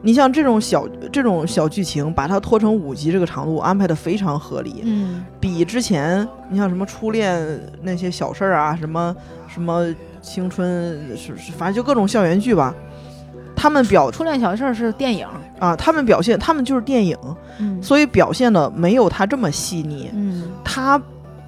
[0.00, 5.24] 你像这种小这种小剧情，把它拖成五集这个长度，安排的非常合理，嗯。
[5.38, 9.14] 比之前你像什么初恋那些小事儿啊，什么
[9.46, 9.86] 什么
[10.20, 12.74] 青春是是，反正就各种校园剧吧，
[13.54, 15.26] 他们表初恋小事儿是电影，
[15.58, 17.16] 啊，他们表现，他们就是电影，
[17.58, 17.80] 嗯。
[17.82, 20.10] 所以表现的没有他这么细腻。
[20.14, 20.44] 嗯。
[20.64, 21.00] 他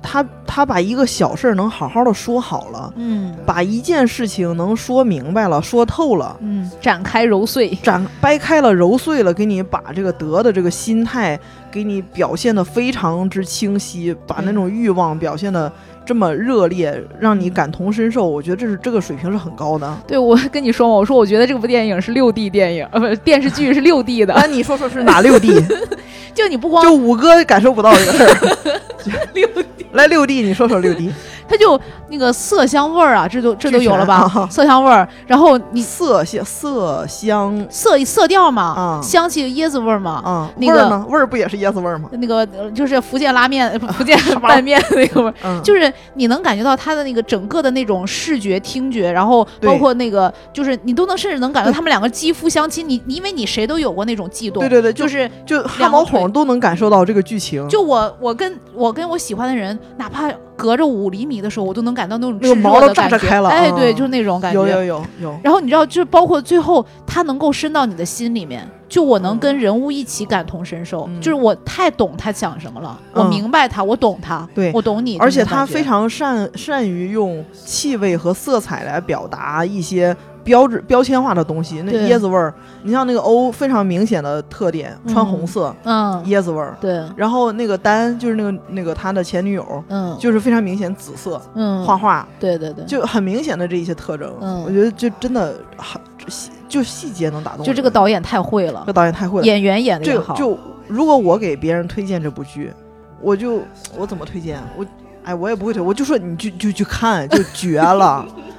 [0.07, 11.41] 他他把一个小事儿能好好的说好了，嗯把一件事情能说明白了、说透了，嗯，展开揉碎，展掰开了、揉碎了，给你把这个得的这个心态
[11.73, 15.73] 给你表现的非常之清晰，把那种欲望表现的
[16.05, 18.29] 这么热烈，让你感同身受。
[18.29, 19.99] 我觉得这是这个水平是很高的。
[20.07, 25.51] 对我跟你说嘛，我说我觉得这部电影是六 D 电影，呃，不是电视剧是六 D 的，那你说说是哪六 D？
[26.35, 28.81] 就你不光就五哥感受不到这个事儿。
[29.35, 31.11] 六 D 来六弟你说说六弟。
[31.49, 31.79] 它就
[32.09, 34.31] 那个色香味儿啊，这都这都有了吧？
[34.35, 41.05] 啊色香味儿，然后你色香色香色色调嘛，啊香气椰子味儿嘛，啊，那个味儿？
[41.09, 42.09] 味儿不也是椰子味儿吗？
[42.13, 45.35] 那个呃就是福建拉面、 福建拌面那个味儿。
[45.45, 52.89] 嗯，就是你能感觉到它的那个整个的那种视觉、听觉，然后包括那个，就是你都能甚至能感觉他们两个肌肤相亲。
[52.89, 57.67] 你你因为你谁都有过那种悸动，对对对，就就是就汗毛孔都能感受到这个剧情。
[57.69, 64.61] 就我我跟我跟我喜欢的人，哪怕隔着五厘米的时候，我都能感到那种那个毛都炸开了哎，啊对，就是那种感觉。
[64.61, 81.83] 有有有有，然后你知道，就是包括最后，它能够深到你的心里面，就我能嗯跟人物一起感同身受，嗯就是我太懂他讲什么了，我嗯明白他，我懂他，对我懂你，而且他非常善善于用气味和色彩来表达一些标志标签化的东西。
[81.83, 86.77] 那椰子味儿，你像那个欧非常明显的特点，穿嗯红色，嗯，椰子味儿。
[86.81, 94.33] 对，然后那个丹就是那个那个他的前女友，嗯，就是非常明显紫色，嗯，画画对对对，就很明显的这一些特征。
[94.41, 97.65] 嗯我觉得就真的很细，就细节能打动。
[97.65, 99.47] 就这个导演太会了这，导演太会了。
[99.47, 102.73] 演员演的也好，就如果我给别人推荐这部剧，
[103.21, 103.63] 我就
[103.97, 104.59] 我怎么推荐？
[104.77, 104.85] 我
[105.25, 108.27] 哎，我也不会推，我就说你就就去看，就绝了，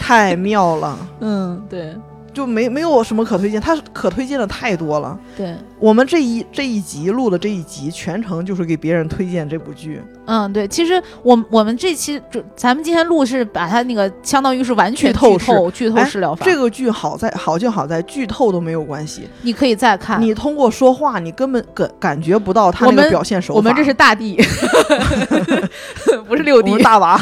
[0.00, 1.94] 太妙了，嗯，对。
[2.32, 5.18] 就没没有什么可推荐，他可推荐的太多了。
[5.36, 15.96] 对，我们这一这一集录的这一集，全程就是给别人推荐这部剧，嗯对，其实我我们这期就咱们今天录是把它那个相当于是完全剧透剧透。
[15.96, 23.56] 哎式疗法，这个剧好在好就好在剧透都没有关系，你可以再看，你通过说话，你根本感感觉不到他们那个表现手法。
[23.56, 24.36] 我们这是大地，
[26.28, 27.18] 不是六我 D，大娃，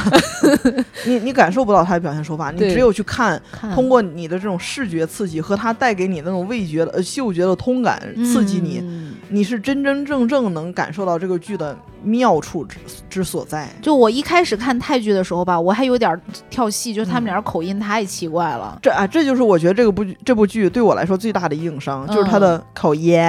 [1.07, 3.71] 你你感受不到他的表现手法，你只有去看，看。
[3.73, 12.79] 通过你的这种视觉刺激和他带给你那种味觉的、呃、嗅觉的通感刺激你，嗯你是真真正正能感受到这个剧的妙处之
[13.11, 13.69] 之所在。
[13.83, 16.19] 就我一开始看泰剧的时候吧，我还有点儿
[16.49, 18.79] 跳戏，就是他们嗯俩口音太奇怪了。
[18.81, 23.21] 这啊，这就是我觉得这个部这部剧对我来说最大的硬伤，就是它嗯的口音。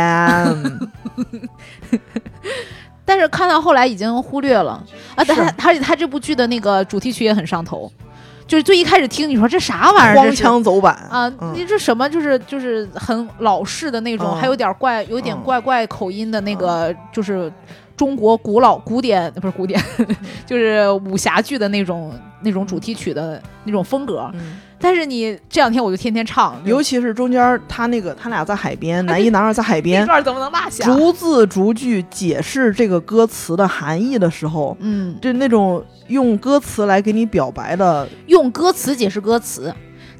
[3.04, 4.82] 但是看到后来已经忽略了
[5.16, 7.92] 啊，他而且他这部剧的那个主题曲也很上头，
[8.50, 11.54] 就是最一开始听你说这啥玩意儿，荒腔走板啊，嗯。
[11.56, 12.10] 你这什么？
[12.10, 17.52] 就是就是很老式的那种，嗯还有点怪，有点嗯怪怪口音的那个，就是
[17.96, 19.80] 中国古老古典不是古典，
[20.48, 24.28] 就是武侠剧的那种那种主题曲的那种风格。
[24.34, 30.86] 嗯，但是你这两天我就天天唱，尤其是中间他那个他俩在海边，男一男二在海那边，段怎么能落下？
[30.86, 39.74] 逐字逐句解释这个歌词的含义的时候，嗯，就那种用歌词来给你表白的，用歌词解释歌词。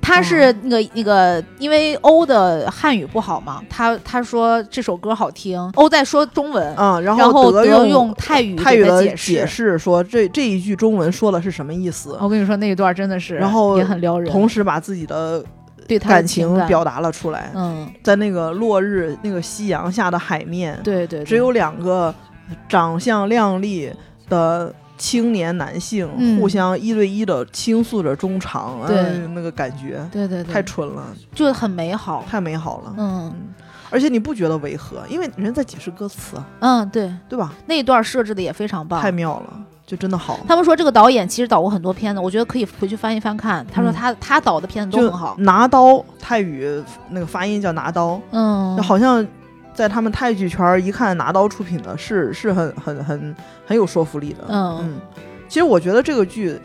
[0.10, 15.44] 他是那个那个，因为欧的汉语不好嘛，他他说这首歌好听，欧在说中文，嗯，然然后德用用泰语泰语的解解释说这这一句中文说的是什么意思，我跟你说那一段真的是，然后也很撩人，同时把自己的
[15.88, 16.60] 对感情感。
[16.60, 21.26] 情表达了出来，嗯，在那个落日那个夕阳下的海面，对对，对。
[21.26, 22.14] 只有两个
[22.68, 23.92] 长相靓丽
[24.28, 26.40] 的青年男性嗯。
[26.40, 29.00] 互相一对一的倾诉着衷肠，对。
[29.00, 32.24] 哎那个感觉对对对，太纯了，就很美好。
[32.30, 32.94] 太美好了。
[32.98, 33.34] 嗯。
[33.34, 33.34] 嗯，
[33.90, 37.52] 而且你不觉得违和，因为人在解释歌词啊，嗯，对，对吧？
[37.66, 39.54] 那一段设置的也非常棒，太妙了，
[39.86, 40.40] 就真的好。
[40.48, 43.66] 他们说这个导演其实导过很多片子，我觉得可以回去翻一翻看。
[43.74, 43.94] 他说嗯。
[43.94, 49.26] 他、他导的片子都很好，拿刀，泰语那个发音叫拿刀，嗯，就好像
[49.80, 53.34] 在他们泰剧圈儿一看拿刀出品的是是很很很
[53.66, 54.44] 很有说服力的。
[54.50, 55.00] 嗯
[55.48, 56.60] 其实我觉得这个剧，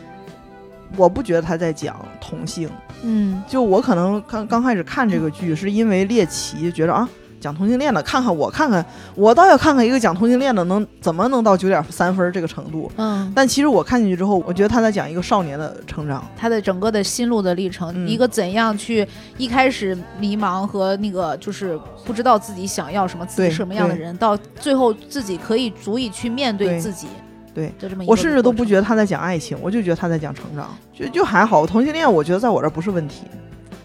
[0.97, 2.69] 我不觉得他在讲同性，
[3.03, 7.07] 嗯就我可能刚刚开始看这个剧是因为猎奇，觉得啊。
[7.39, 8.83] 讲同性恋的，看看我，看看
[9.15, 12.91] 我倒要看看一个讲同性恋的能怎么能到九点三分这个程度。
[12.97, 16.23] 嗯，但其实我看进去之后，我觉得他在讲一个少年的成长。
[16.35, 19.07] 他的整个的心路的历程，嗯一个怎样去
[19.37, 27.07] 一开始迷茫和那个就是不知道自己想要什么，自己是什么样的人，到最后自己可以足以去面对对自己。
[27.53, 31.65] 对就这么一个我甚至都不觉得他在讲爱情，我就觉得他在讲成长，就就还好。
[31.65, 33.21] 同性恋，我觉得在我这儿不是问题。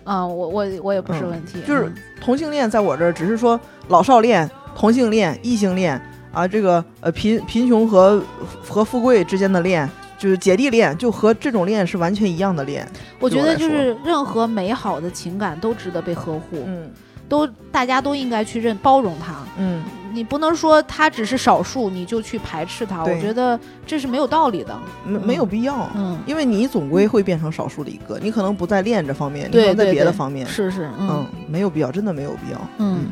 [0.05, 6.01] 啊、我我我也不是嗯问题，就是嗯同性恋在我这儿只是说老少恋、同性恋、异性恋
[6.33, 8.23] 啊，这个呃贫贫穷和
[8.67, 9.89] 和富贵之间的恋，
[10.19, 12.87] 就是姐弟恋，就和这种恋是完全一样的恋。
[13.19, 16.91] 我觉得就是任何美好的情感都值得被呵护，嗯
[17.29, 19.35] 都大家都应该去认包容它。
[19.57, 19.83] 嗯，
[20.13, 24.79] 你不能说它只是少数，你就去排斥它，我觉得这是没有道理的。
[25.05, 25.89] 没没有必要。
[25.95, 32.61] 嗯，因为你总归会变成少数的一个，你可能不在练这方面，你可能在别的方面，是是，嗯嗯，没有必要，真的没有必要。
[32.79, 33.07] 嗯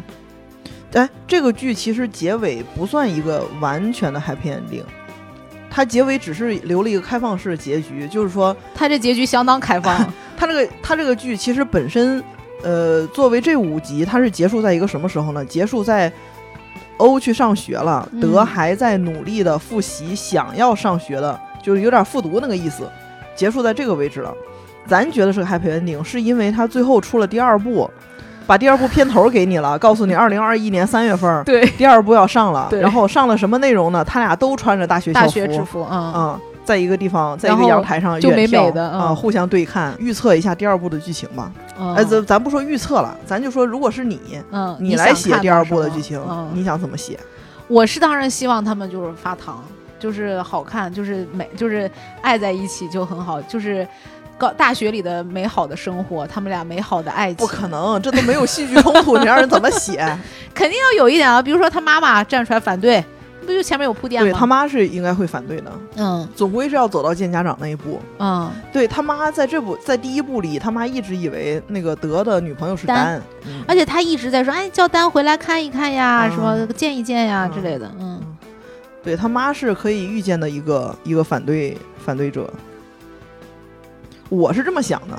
[0.95, 4.83] 哎，这个剧其实结尾不算一个完全的 happy ending，
[5.71, 10.11] 它结尾只是留了一个开放式结局，就是说它这结局相当开放。
[10.35, 12.25] 它这个它这个剧其实本身，
[12.63, 15.45] 呃，作为这五集，它是结束在一个什么时候呢？
[15.45, 16.11] 结束在
[16.99, 22.89] 欧去上学了，嗯德还在努力的复习，想要上学的，就是有点复读那个意思，
[23.35, 24.33] 结束在这个位置了。
[24.87, 27.91] 咱觉得是个 happy ending，是因为他最后出了第二部，
[28.47, 34.03] 把第二部片头给你了，告诉你二零二一年三月份儿对，第二部要上了，然后上了什么内容呢？
[34.05, 41.53] 他俩都穿着大学校大服，学制服，嗯，嗯，在一个地方，在一个阳台上就美远眺美的啊、嗯互相对看，预测一下第二部的剧情吧。
[41.79, 44.21] 嗯哎、咱咱不说预测了，咱就说，如果是你，
[44.51, 47.19] 嗯，你来写第二部的剧情，嗯，你想怎么写？
[47.69, 49.63] 我是当然希望他们就是发糖，
[49.99, 51.91] 就是好看，就是美，就是
[52.23, 53.87] 爱在一起就很好，就是
[54.37, 59.99] 高大学里的美好的生活，他们俩美好的爱情，不可能，这都没有戏剧冲突，你让人怎么写？
[60.55, 63.05] 肯定要有一点啊，比如说他妈妈站出来反对，
[63.55, 64.29] 不就前面有铺垫吗？
[64.29, 66.29] 对他妈是应该会反对的，嗯。
[66.37, 68.01] 总归是要走到见家长那一步。
[68.19, 72.97] 嗯，对他妈在这部在第一部里，他妈一直以为那个德的女朋友是丹。
[72.97, 73.65] 丹，嗯。
[73.67, 76.31] 而且他一直在说，哎，叫丹回来看一看呀，嗯。
[76.31, 77.55] 什么见一见呀嗯。
[77.55, 78.21] 之类的，嗯。
[79.03, 82.53] 对他妈是可以预见的一个一个反对反对者。
[84.29, 85.19] 我是这么想的，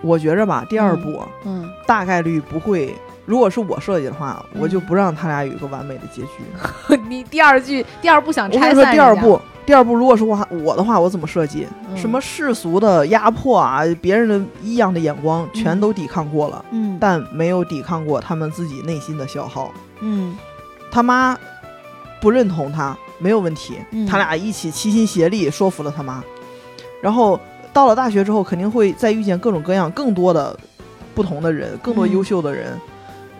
[0.00, 2.94] 我觉着吧，第二部嗯，大概率不会。
[3.28, 6.96] 如果是我设计的话，我就不让他俩有一个完美的结局。
[7.06, 11.66] 你第二句第二步想我跟你说，第二步，第二步如果是我我的话，我怎么设计？
[11.90, 19.70] 嗯什么世俗的压迫啊，别人的异样的眼光，全都抵抗过了，嗯但没有抵抗过他们自己内心的消耗。
[20.00, 20.34] 嗯
[20.90, 21.36] 他妈
[22.22, 23.74] 不认同他，没有问题。
[23.90, 26.24] 嗯他俩一起齐心协力说服了他妈，
[27.02, 27.38] 然后
[27.74, 30.58] 到了大学之后，肯定会再遇见各种各样、更多的
[31.14, 32.78] 不同的人，更多嗯优秀的人。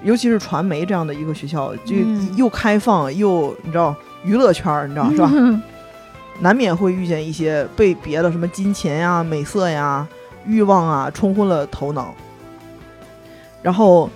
[0.04, 3.94] 尤其是传媒这样的一个学校，就嗯又开放又你知道
[4.24, 5.30] 娱乐圈儿，你知道是吧？
[5.34, 5.62] 嗯
[6.40, 10.06] 难免会遇见一些被别的什么金钱呀、美色呀、
[10.46, 12.14] 欲望啊冲昏了头脑，
[13.60, 14.08] 然后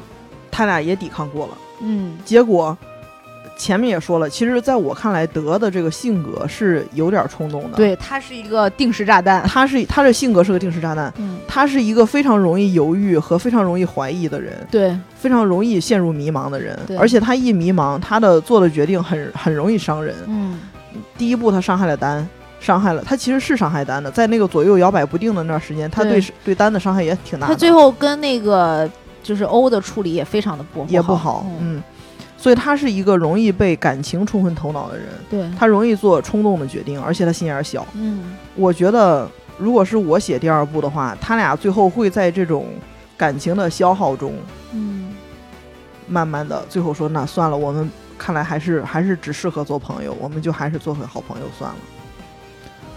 [0.50, 1.58] 他俩也抵抗过了。
[1.80, 2.76] 嗯结果
[3.56, 16.78] 前面也说了，其实在我看来，德的这个性格是有点冲动的。，对，他是一个定时炸弹，他是他的性格是个定时炸弹，嗯，他是一个非常容易犹豫和非常容易怀疑的人，对，非常容易陷入迷茫的人。
[16.98, 20.14] 而且他一迷茫，他的做的决定很很容易伤人。
[20.26, 20.58] 嗯
[21.16, 22.26] 第一步，他伤害了丹。
[22.60, 27.52] 伤害了他，其实是伤害丹的，在那个左右摇摆不定的那段时间，他对对对丹的伤害也挺大的。
[27.52, 28.88] 他最后跟那个
[29.20, 31.82] 就是欧的处理也非常的不也不好，嗯，嗯，
[32.42, 37.86] 所以他是一个容易被感情冲昏头脑的人，对，他容易做冲动的决定，而且他心眼小。
[37.94, 42.66] 嗯我觉得，如果是我写第二部的话，他俩最后会在这种
[43.16, 44.34] 感情的消耗中，
[44.72, 45.14] 嗯
[46.08, 47.88] 慢慢的最后说，那算了，我们
[48.18, 51.76] 看来还是还是只适合做朋友，我们就还是做回好朋友算了。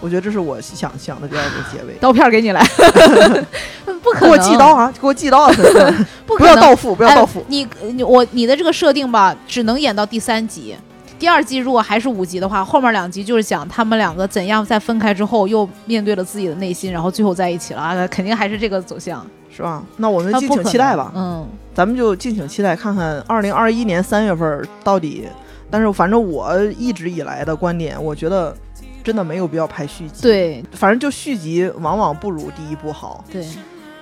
[0.00, 1.94] 我觉得这是我想想的第二个结尾。
[2.00, 2.62] 刀片给你来，
[4.02, 4.92] 不可能给，我寄刀啊！
[5.00, 5.52] 给我寄刀啊！
[6.26, 7.44] 不可能不要到付，不要到付哎。
[7.48, 10.76] 你你我你的这个设定吧，只能演到第三集，
[11.18, 19.26] 第二季如果还是五集的话，后面两集就是讲他们两个怎样在分开之后又面对了自己的内心，然后最后在一起了啊，肯定还是这个走向。
[19.50, 19.82] 是吧？
[19.96, 21.10] 那我们敬请期待吧。
[21.16, 25.26] 嗯，咱们就敬请期待，看看二零二一年三月份到底。
[25.70, 28.54] 但是反正我一直以来的观点，我觉得
[29.06, 33.24] 真的没有必要拍续集。，对反正就续集往往不如第一部好。
[33.30, 33.46] 对。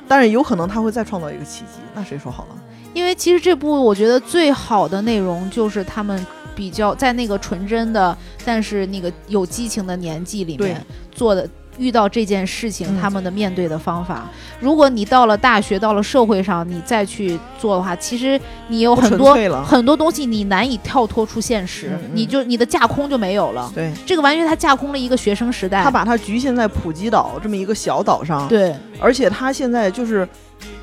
[0.09, 2.57] 但是有可能他会再创造一个奇迹，那谁说好了？
[2.95, 6.27] 因为其实这部我觉得最好的内容就是他们
[6.57, 8.17] 比较在那个纯真的，
[8.47, 10.83] 但是那个有激情的年纪里面
[11.13, 11.47] 做的。
[11.79, 13.01] 遇到这件事情，嗯。
[13.01, 14.29] 他们的面对的方法。
[14.61, 19.35] 如果你到了大学，到了社会上，你再去做的话，其实你有很多
[19.65, 22.11] 很多东西你难以跳脱出现实，嗯嗯。
[22.15, 23.71] 你就你的架空就没有了。
[23.75, 23.93] 对。
[24.07, 25.83] 这个完全他架空了一个学生时代。
[25.83, 28.75] 他把它局限在普吉岛这么一个小岛上，对。
[29.01, 30.27] 而且他现在就是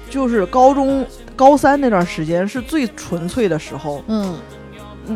[0.10, 1.06] 就是高中
[1.36, 4.36] 高三那段时间是最纯粹的时候，嗯嗯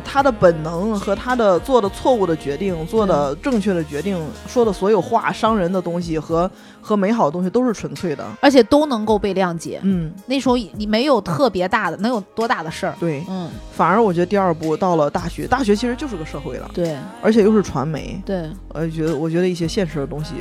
[0.04, 6.50] 他的本能和他的做的错误的决定、做的正确的决定、说的所有话、伤人的东西和
[6.82, 8.26] 和美好的东西都是纯粹的。
[8.42, 9.80] 而且都能够被谅解。
[9.84, 12.96] 嗯，那时候你没有特别大的，能有多大的事儿？
[13.00, 13.24] 对。
[13.30, 20.34] 嗯，反而我觉得第二步到了大学，大学其实就是个社会了，对而且又是传媒，对，呃，觉得我觉得一些现实的东西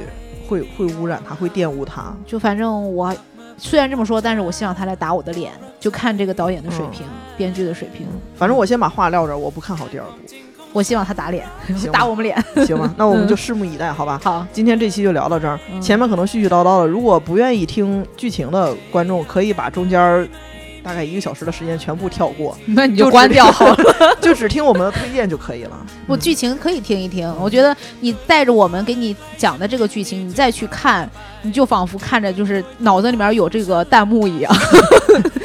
[0.49, 2.15] 会会污染它，会玷污它。
[2.27, 3.15] 就反正我
[3.57, 7.07] 虽然这么说，但是我希望他来打我的脸，就看这个导演的嗯水平、
[7.37, 8.07] 编剧的水平。
[8.35, 10.13] 反正我先把话撂这儿，我不看好第二部，
[10.73, 11.47] 我希望他打脸，
[11.93, 12.37] 打我们脸。
[12.67, 12.93] 行吧？
[12.97, 14.21] 那我们就拭目以待，好吧？
[14.25, 20.27] 好，今天这期就聊到这儿，嗯前面可能絮絮叨叨的，如果不愿意听剧情的观众，可以把中间儿
[20.85, 23.77] 大概一个小时的时间全部跳过， 那你就就关掉 好了。
[24.21, 25.77] 就只听我们的推荐就可以了。
[26.07, 31.09] 我嗯剧情可以听一听，我觉得你带着我们给你讲的这个剧情，你再去看，
[31.43, 34.55] 你就仿佛看着就是脑子里面有这个弹幕一样。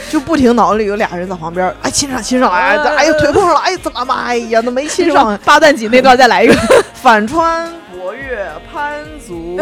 [0.09, 6.55] 就不停脑子里有俩人在旁边，哎，亲上亲上哎，哎呦腿碰上了，哎怎么妈哎呀，那没亲上，八段锦那段再来一个。
[6.93, 9.57] 反穿博越潘足。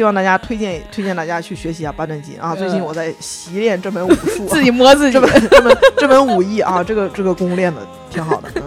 [0.00, 2.54] 希望大家推荐推荐大家去学习一下八段锦啊！
[2.56, 5.20] 最近我在习练这门武术、啊， 自己摸自己这。
[5.20, 8.48] 门这门这门武艺啊，这个这个功练的挺好的。
[8.54, 8.62] 嗯，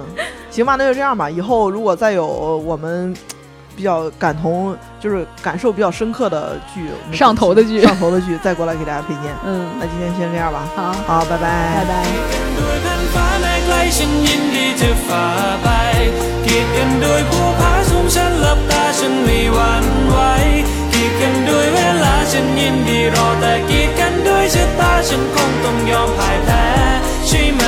[0.51, 1.27] 行吧，那就这样吧。
[1.27, 3.11] 以后如果再有我们
[3.75, 9.33] 比较感同，就是感受比较深刻的剧，上头的剧上头的剧，再过来给大家推荐。
[9.43, 12.03] 嗯，那今天先这样吧，好，好，拜拜，拜拜。
[21.09, 26.65] ดกันด้วยเวลาฉันยินดีรอแต่กีดกันด้วยชะตาฉันคงต้องยอมพ่ายแพ้
[27.27, 27.63] ใช่ไหม